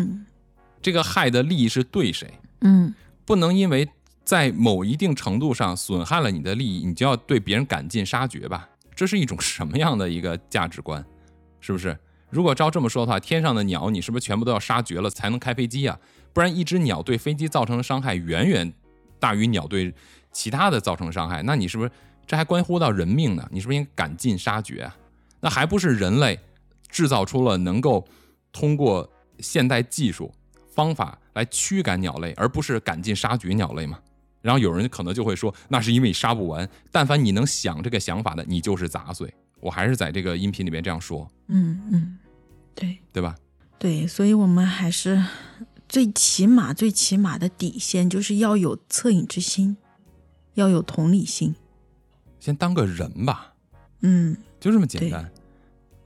[0.82, 2.32] 这个害的利益是对谁？
[2.62, 2.93] 嗯
[3.26, 3.88] 不能因为
[4.24, 8.69] 在某一定程度上损害了你的利益，你就要对别人赶尽杀绝吧？
[8.96, 11.04] 这是一种什么样的一个价值观？
[11.60, 11.98] 是不是？
[12.30, 15.98] 如果照这么说的话，天上的鸟你是不是全部都要杀绝了才能开飞机啊？
[16.34, 18.74] 不然一只鸟对飞机造成的伤害远远
[19.19, 19.93] 大于鸟对
[20.32, 21.91] 其他的造成的伤害，那你是不是
[22.26, 23.48] 这还关乎到人命呢？
[23.52, 24.96] 你是不是应该赶尽杀绝啊？
[25.39, 26.39] 那还不是人类
[26.89, 28.06] 制造出了能够
[28.52, 30.34] 通过现代技术
[30.74, 34.00] 方法来驱赶鸟类，而不是赶尽杀绝鸟类吗？
[34.41, 36.67] 然后有人可能就会说，那是因为你杀不完。
[36.91, 39.34] 但凡你能想这个想法的，你就是杂碎。
[39.60, 42.17] 我还是在这个音频里面这样说，嗯嗯，
[42.76, 43.36] 对对吧？
[43.80, 45.24] 对，所以我们还是
[45.93, 49.77] 最起码最起码的底线就是要有恻隐之心，
[50.56, 51.53] 要有同理心。
[52.39, 53.53] 先当个人吧，
[54.01, 55.32] 嗯就这么简单。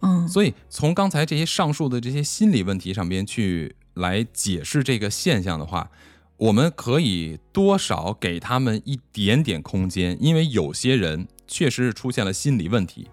[0.02, 5.90] 嗯所以从刚才这些上述的这些心理问题上边去来解释这个现象的话，
[6.36, 13.08] 我们可以多少给他们一点点空间，因为有些人确实是出现了心理问题，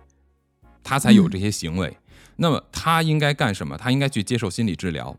[0.83, 1.97] 他才有这些行为。
[2.35, 3.79] 那么他应该干什么？
[3.79, 5.17] 他应该去接受心理治疗，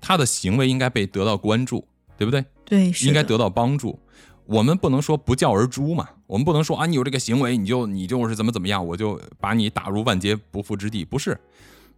[0.00, 2.44] 他的行为应该被得到关注，对不对？
[2.64, 3.98] 对，是应该得到帮助。
[4.46, 11.38] 我们不能说不教而诛嘛，我们不能说啊，你有这个行为，你就你就是怎么怎么样，我就把你打入万劫不复之地，不是。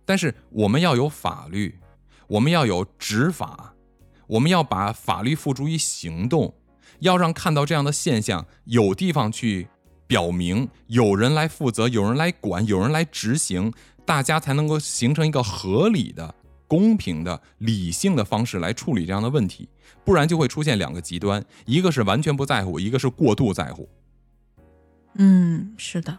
[0.04, 1.78] 但是我们要有法律，
[2.26, 3.74] 我们要有执法，
[4.26, 6.52] 我们要把法律付诸于行动，
[6.98, 9.68] 要让看到这样的现象，有地方去
[10.08, 13.72] 表明，有人来负责，有人来管，有人来执行，
[14.04, 16.34] 大家才能够形成一个合理的、
[16.70, 19.68] 公平的、理性的方式来处理这样的问题。
[20.04, 23.88] 不然就会出现两个极端，一个是完全不在乎，一个是过度在乎，
[25.16, 26.16] 嗯，是的，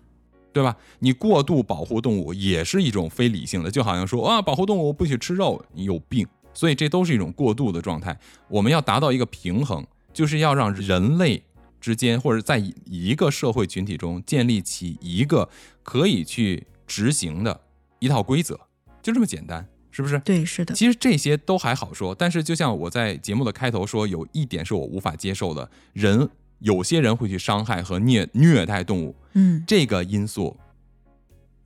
[0.51, 0.75] 对吧？
[0.99, 6.27] 你过度保护动物也是一种非理性的，就好像说啊，保护动物不许吃肉，你有病。
[6.53, 8.19] 所以这都是一种过度的状态。
[8.49, 11.41] 我们要达到一个平衡，就是要让人类
[11.79, 15.49] 之间或者在一个社会群体中建立起一个
[15.81, 17.61] 可以去执行的
[17.99, 18.59] 一套规则，
[19.01, 20.17] 就这么简单，是不是？
[20.19, 30.57] 对，是的，其实这些都还好说，但是就像我在节目的开头说，有一点是我无法接受的，人有些人会去伤害和虐虐待动物，嗯这个因素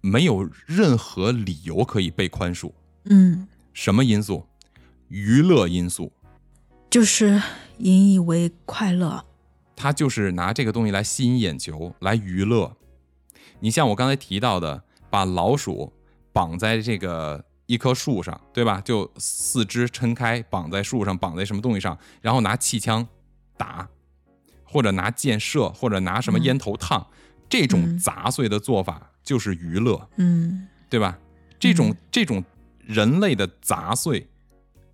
[0.01, 2.71] 没有任何理由可以被宽恕。
[3.05, 4.45] 嗯，什么因素？
[5.09, 6.11] 娱乐因素，
[6.89, 7.41] 就是
[7.77, 9.23] 引以为快乐。
[9.75, 12.75] 他就是拿这个东西来吸引眼球，来娱乐。
[13.59, 15.93] 你像我刚才提到的，把老鼠
[16.33, 18.81] 绑在这个一棵树上，对吧？
[18.81, 23.07] 就四肢撑开，绑在树上，绑在什么东西上，然后拿气枪
[23.57, 23.87] 打，
[24.63, 27.05] 或者拿箭射，或者拿什么烟头烫，
[27.49, 31.17] 这种嗯杂碎的做法就是娱乐，嗯对吧？
[31.59, 32.43] 这种、嗯这种
[32.79, 34.27] 人类的杂碎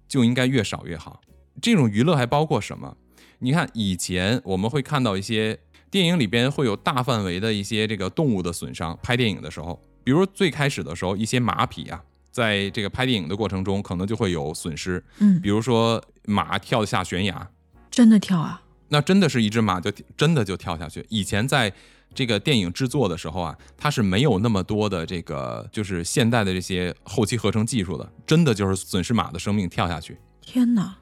[0.07, 1.19] 就应该越少越好。
[1.61, 2.95] 这种娱乐还包括什么？
[3.39, 5.59] 你看以前我们会看到一些
[5.89, 12.01] 电影里边会有大范围的一些这个动物的损伤，拍电影的时候，比如最开始的时候，一些马匹啊，
[12.31, 17.49] 在这个拍电影的过程中，可能就会有损失，嗯，比如说马跳下悬崖，
[17.89, 18.61] 真的跳啊？
[18.89, 21.05] 那真的是一只马就真的就跳下去。
[21.09, 21.71] 以前在
[22.13, 30.17] 这个电影制作的时候啊，它是没有那么多的这个就是现代的这些后期合成技术的，真的就是损失马的生命跳下去。
[30.41, 30.97] 天哪！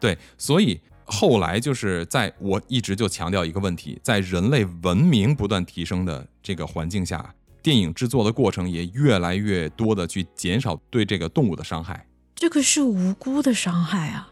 [0.00, 7.34] 对，所以后来就是在我一直就强调一个问题，在人类文明不断提升的这个环境下，
[7.64, 12.06] 电影制作的过程也越来越多的去减少对这个动物的伤害。
[12.34, 14.30] 这个是无辜的伤害啊！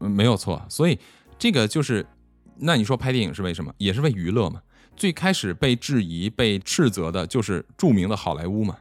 [0.00, 0.64] 嗯，没有错。
[0.70, 0.98] 所以
[1.38, 2.06] 这个就是，
[2.56, 3.70] 那你说拍电影是为什么？
[3.76, 4.62] 也是为娱乐嘛。
[4.96, 8.78] 最开始被质疑、被斥责的就是著名的好莱坞嘛，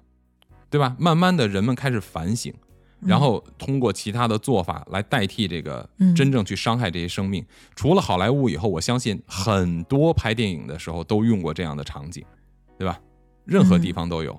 [0.69, 0.95] 对吧？
[0.97, 2.53] 慢慢的人们开始反省，
[3.01, 7.45] 然后通过其他的做法来代替这个嗯真正去伤害这些生命。
[7.75, 12.23] 除了好莱坞以后，我相信很多拍电影的时候都用过这样的场景，
[12.79, 12.97] 对吧？
[13.45, 14.33] 任何地方都有。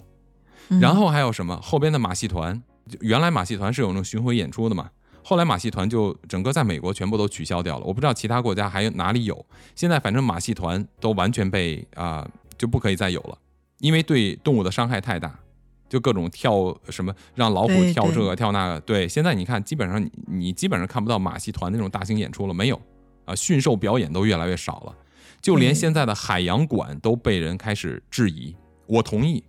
[0.69, 1.61] 嗯然后还有什么？
[1.61, 2.63] 后边的马戏团，
[3.01, 4.91] 原来马戏团是有那种巡回演出的嘛，
[5.23, 7.85] 后来马戏团就整个在美国全部都取消掉了。
[7.85, 9.45] 我不知道其他国家还有哪里有。
[9.75, 12.27] 现在反正马戏团都完全被啊、
[12.57, 13.37] 就不可以再有了，
[13.81, 15.39] 因为对动物的伤害太大，
[15.87, 18.81] 就各种跳什么让老虎跳这个跳那个。
[18.81, 22.81] 对，现在你看，基本上你你基本上看不到马戏团那种大型演出了，没有
[23.27, 24.95] 啊，驯兽表演都越来越少了。
[25.43, 28.57] 就连现在的海洋馆都被人开始质疑。
[28.87, 29.45] 我同意，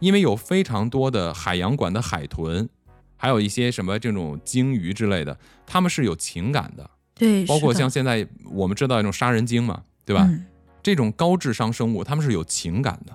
[0.00, 2.68] 因为有非常多的海洋馆的海豚，
[3.16, 10.24] 还有一些什么这种鲸鱼之类的，它们是有情感的，对，包括像现在我们知道那种杀人鲸嘛，对吧？
[10.28, 10.44] 嗯
[10.80, 13.14] 这种高智商生物，它们是有情感的，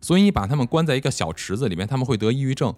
[0.00, 2.74] 所以你把它们关在一个小池子里面，它们会得抑郁症。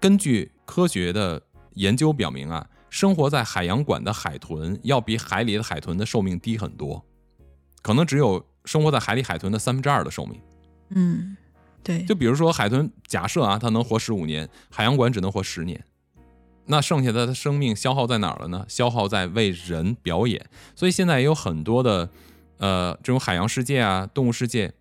[0.00, 1.40] 根据科学的
[1.74, 7.04] 研究表明啊，生活在海洋馆的海豚要比海里的海豚的寿命低很多，
[7.82, 10.40] 可能只有生活在海里海豚的三分之二的寿命。
[10.90, 11.36] 嗯，
[11.82, 15.84] 对，就比如说海豚，假设啊，它能活十五年，海洋馆只能活十年，
[16.66, 18.64] 那剩下的生命消耗在哪儿了呢？
[18.68, 20.44] 消耗在为人表演。
[20.74, 22.08] 所以现在也有很多的，
[22.58, 24.72] 呃，这种海洋世界啊、动物世界，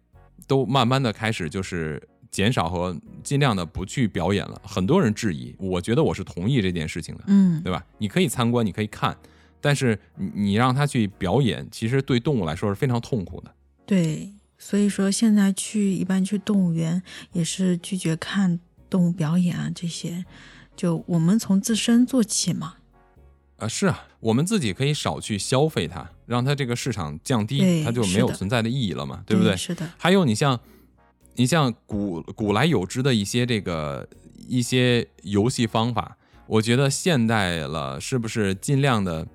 [0.48, 2.02] 都慢慢的开始就是
[2.32, 4.62] 减少和尽量的不去表演了。
[4.64, 7.86] 很多人质疑，我觉得我是同意这件事情的，嗯，对吧？
[7.98, 9.16] 你可以参观，你可以看，
[9.62, 13.52] 但是你你让他去表演，其实对动物来说是非常痛苦的。
[13.86, 14.30] 对，
[14.66, 17.00] 所以说现在去一般去动物园
[17.34, 18.60] 也是拒绝看
[18.90, 20.26] 动物表演啊这些，
[20.76, 22.78] 就我们从自身做起嘛。
[23.58, 29.56] 啊，是啊，我们自己可以少去消费它，让它这个市场降低，它就没有存在的意义了嘛，对不对？
[29.56, 30.60] 是的，还有你像，
[31.36, 34.10] 你像古古来有之的一些这个
[34.48, 39.28] 一些游戏方法，我觉得现代了是不是尽量的，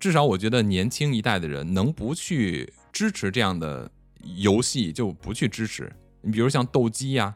[0.00, 3.88] 至少我觉得年轻一代的人能不去支持这样的
[4.36, 5.90] 游戏就不去支持。
[6.22, 7.34] 你比如像斗鸡呀、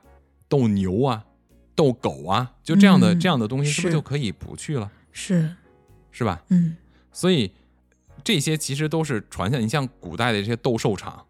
[0.48, 1.24] 斗牛啊、
[1.74, 4.90] 斗狗啊，就这样的、嗯这样的东西，是不是是就可以不去了？
[5.12, 5.54] 是，
[6.10, 6.42] 是吧？
[6.48, 6.76] 嗯，
[7.12, 7.52] 所以
[8.24, 9.58] 这些其实都是传下。
[9.58, 11.24] 你像古代的这些斗兽场，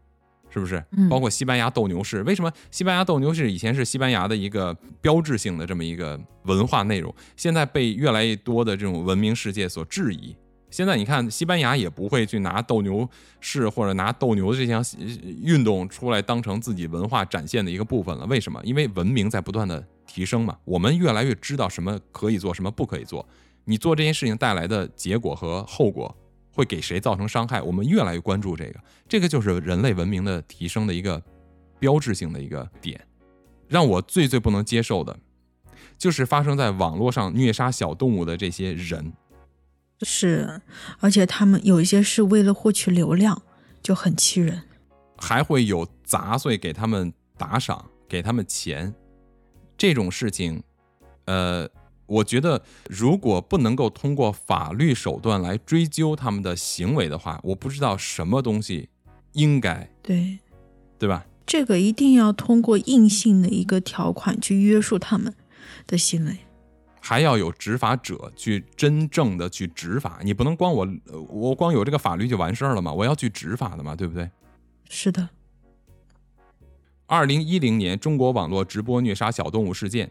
[0.50, 0.82] 是不是？
[0.92, 10.36] 嗯包括西班牙斗牛士，为什么西班牙斗牛士以前是西班牙的一个标志性的这么一个文化内容，现在被越来越多的这种文明世界所质疑。
[10.70, 13.08] 现在你看，西班牙也不会去拿斗牛
[13.40, 14.84] 士或者拿斗牛这项
[15.42, 18.26] 运动出来当成自己文化展现的一个部分了。
[18.26, 18.60] 为什么？
[18.64, 23.26] 因为文明在不断的提升嘛，我们越来越知道什么可以做，什么不可以做。
[23.64, 26.14] 你做这件事情带来的结果和后果
[26.52, 31.22] 会给谁造成伤害，我们越来越关注这个，这个就是人类文明的提升的一个
[31.78, 33.00] 标志性的一个点。
[33.68, 35.18] 让我最最不能接受的，
[35.96, 39.12] 就是发生在网络上虐杀小动物的这些人。
[40.02, 40.60] 是，
[41.00, 43.42] 而且他们有一些是为了获取流量，
[43.82, 44.62] 就很气人。
[45.16, 48.94] 还会有杂碎给他们打赏，给他们钱，
[49.76, 50.62] 这种事情，
[51.24, 51.68] 呃，
[52.06, 58.88] 我觉得如果不能够通过法律手段来追究他们的行为的话，我不知道什么东西
[59.32, 60.38] 应该，对，
[60.98, 61.26] 对吧？
[61.44, 65.34] 这个一定要通过硬性的一个条款去约束他们
[65.86, 66.36] 的行为。
[67.08, 72.92] 还要有执法者去真正的去执法，你不能光我呃我光有这个法律就完事儿了嘛？
[72.92, 74.28] 我要去执法的嘛，对不对？
[74.90, 75.30] 是的，
[77.06, 80.10] 二零一零年，中国网络直播虐杀小动物事件，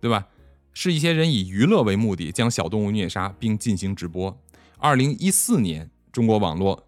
[0.00, 0.28] 对吧？
[0.72, 4.40] 是一些人以娱乐为目的将小动物虐杀并进行直播。
[4.78, 6.86] 二零一四年，中国网络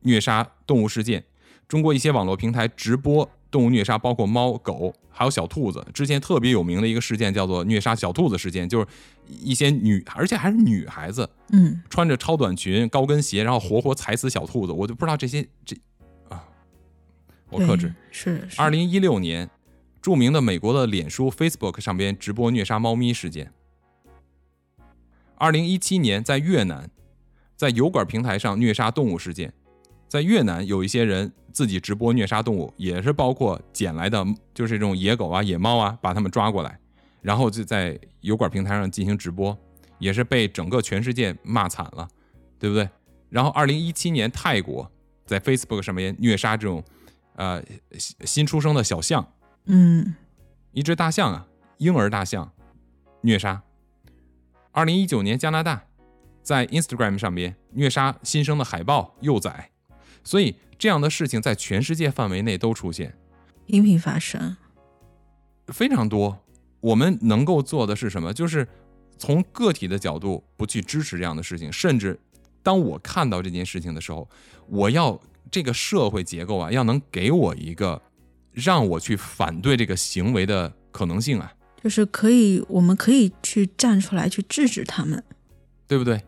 [0.00, 1.26] 虐杀动物事件，
[1.68, 5.86] 中国一些网络平台直播动物虐杀，包括猫、狗，还有小兔子。
[5.94, 8.86] 之前特别有名的一个事件叫做虐杀小兔子事件，就是
[9.28, 14.72] 一些女，而且还是女孩子，嗯，穿着超短裙、高跟鞋，然后活活踩死小兔子。
[14.72, 15.76] 我就不知道这些这
[16.28, 16.42] 啊，
[17.48, 17.94] 我克制。
[18.10, 19.48] 是是二零一六年，
[20.02, 23.52] 著名的美国的脸书 Facebook 上边直播虐杀猫咪事件，
[25.36, 26.90] 二零一七年在越南，
[27.54, 29.52] 在油管平台上虐杀动物事件，
[30.14, 36.78] 在越南有一些人自己直播虐杀动物，也是包括捡来的就是这种野狗啊、野猫啊，把它们抓过来，
[37.20, 39.58] 然后就在油管平台上进行直播，
[39.98, 42.08] 也是被整个全世界骂惨了，
[42.60, 42.88] 对不对？
[43.28, 44.88] 然后二零一七年泰国
[45.26, 46.80] 在 Facebook 上面虐杀这种
[47.34, 47.60] 呃
[47.98, 49.28] 新新出生的小象，
[49.64, 50.14] 嗯
[50.70, 51.44] 一只大象啊，
[51.78, 52.52] 婴儿大象
[53.22, 53.60] 虐杀。
[54.70, 55.82] 二零一九年加拿大
[56.40, 59.72] 在 Instagram 上面虐杀新生的海豹、幼崽，
[60.24, 63.14] 所以这样的事情在全世界范围内都出现，
[63.66, 64.56] 频频发生。
[65.68, 66.38] 非常多。
[66.80, 68.32] 我们能够做的是什么？
[68.32, 68.66] 就是
[69.16, 72.18] 从个体的角度不去支持这样的事情，甚至
[72.62, 74.28] 当我看到这件事情的时候，
[74.68, 75.20] 我要
[75.50, 78.02] 这个社会结构啊，要能给我一个
[78.52, 81.52] 让我去反对这个行为的可能性啊。
[81.82, 85.22] 就是可以，我们可以去站出来去制止他们。
[85.86, 86.22] 对不对？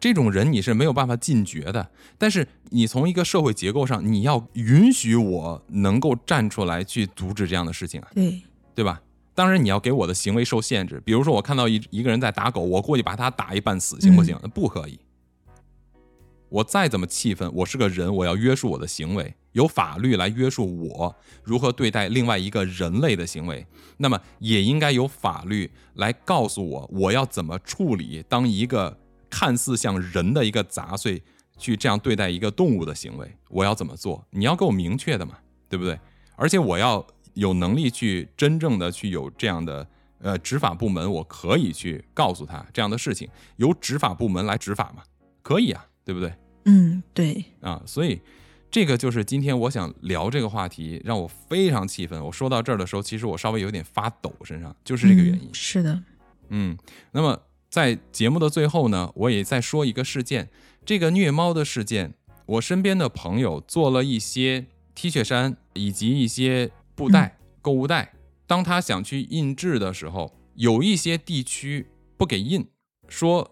[0.00, 8.42] 这种人你是没有办法禁绝的，但是你从一个社会结构上，你要允许我能够站出来去阻止这样的事情啊，对，
[8.76, 9.00] 对吧？
[9.34, 14.38] 当然你要给我的行为受限制，比如说我看到一一个人在打狗，我过去把他打一半死，行不行？
[14.42, 14.98] 那不可以。
[16.48, 23.66] 我再怎么气愤，我是个人，我要约束我的行为，有法律来约束我如何对待另外一个人类的行为。
[23.98, 28.98] 那么也应该有法律来告诉我，我要怎么处理当一个
[29.30, 31.22] 看似像人的一个杂碎
[31.56, 34.26] 去这样对待一个动物的行为，我要怎么做？
[34.30, 35.98] 你要给我明确的嘛，对不对？
[36.36, 37.04] 而且我要
[37.34, 39.86] 有能力去真正的去有这样的
[40.20, 45.02] 呃执法部门，我可以去告诉他这样的事情，由执法部门来执法嘛，
[45.42, 46.32] 可以啊，对不对？
[46.64, 48.20] 嗯，对，啊，所以
[48.70, 52.22] 这个就是今天我想聊这个话题，让我非常气愤。
[52.24, 55.54] 我说到这儿的时候，其实我稍微有点发抖，身上就是这个原因嗯。
[55.54, 56.02] 是的，
[56.50, 56.76] 嗯，
[57.12, 60.48] 那么在节目的最后呢，我也再说一个事件，
[60.86, 62.14] 这个虐猫的事件，
[62.46, 68.14] 我身边的朋友做了一些 T 恤衫以及一些布袋、购物袋，
[68.46, 72.66] 当他想去印制的时候，有一些地区不给印，
[73.06, 73.50] 说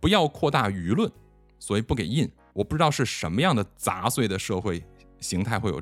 [0.00, 1.12] 不要扩大舆论，
[1.58, 2.30] 所以不给印。
[2.54, 4.82] 我不知道是什么样的杂碎的社会
[5.20, 5.80] 形态会有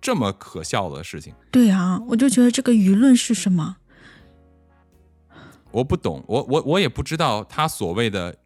[0.00, 1.32] 这么可笑的事情。
[1.50, 3.76] 对啊，我就觉得这个舆论是什么？
[5.74, 8.36] 我不懂，我我我也不知道他所谓的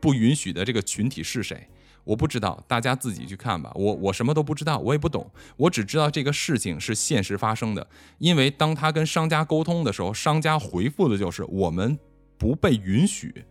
[0.00, 1.68] 不允许的这个群体是谁，
[2.04, 3.70] 我不知道，大家自己去看吧。
[3.74, 7.86] 我我什么都不知道，我也不懂，我只知道这个事情是现实发生的。
[8.16, 11.98] 因为当他跟商家沟通的时候，商家回复的就是我们
[12.38, 13.44] 不被允许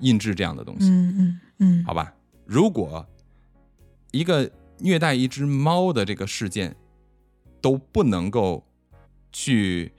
[0.00, 2.12] 印制这样的东西，嗯嗯嗯，好吧？
[2.44, 3.06] 如果
[4.10, 6.74] 一个虐待一只猫的这个事件
[7.60, 8.66] 都不能够
[9.30, 9.92] 去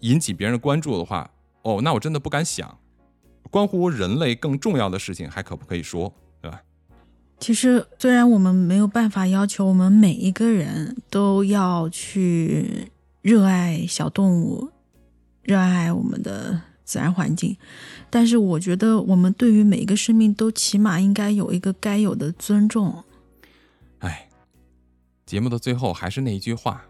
[0.00, 1.30] 引起别人的关注的话，
[1.66, 2.78] 哦，那我真的不敢想，
[3.50, 6.62] 关乎人类更重要的事情还可不可以说，对吧？
[7.40, 14.70] 其实虽然我们没有办法要求我们每一个人都要去热爱小动物，
[15.42, 17.56] 热爱我们的自然环境，
[18.08, 23.02] 但是我觉得我们对于每一个生命都起码应该有一个该有的尊重。
[23.98, 24.28] 哎，
[25.26, 26.84] 节目的最后还是那一句话，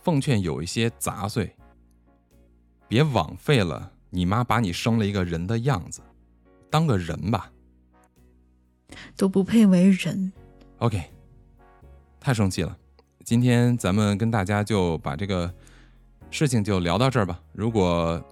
[0.00, 1.56] 奉劝有一些杂碎，
[2.88, 6.00] 别枉费了你妈把你生了一个人的样子，
[6.70, 7.52] 当个人吧。
[9.14, 10.32] 都不配为人。
[10.78, 11.02] OK，
[12.18, 12.76] 太生气了。
[13.24, 15.52] 今天咱们跟大家就把这个
[16.30, 17.38] 事情就聊到这儿吧。
[17.52, 18.22] 如果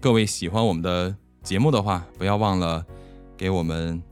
[0.00, 2.84] 各位喜欢我们的节目的话，不要忘了
[3.36, 4.02] 给我们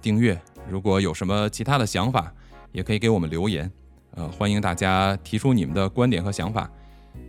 [0.00, 0.40] 订阅。
[0.70, 2.32] 如果有什么其他的想法，
[2.70, 3.68] 也可以给我们留言。
[4.12, 6.70] 呃，欢迎大家提出你们的观点和想法。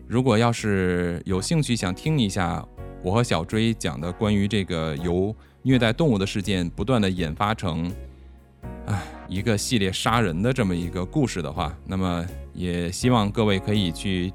[0.10, 2.66] 如果要是有兴趣想听一下
[3.04, 7.94] 我和小追讲的关于这个由虐待动物的事件不断的引发成，
[8.88, 14.34] 唉，一个系列杀人的这么一个故事的话，那么也希望各位可以去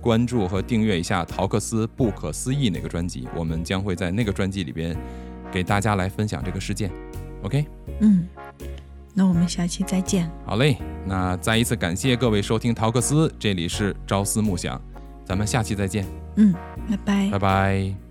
[0.00, 4.96] 关注和订阅一下陶克斯不可思议那个专辑，我们将会在那个专辑里边
[5.50, 6.88] 给大家来分享这个事件。
[7.42, 7.66] OK，
[7.98, 8.28] 嗯，
[9.20, 10.26] 那我们下期再见。
[10.46, 14.80] 好嘞，那再一次感谢各位收听陶克斯，这里是朝思暮想，
[15.26, 16.06] 咱们下期再见，
[16.36, 16.54] 嗯，
[16.88, 18.09] 拜拜拜拜。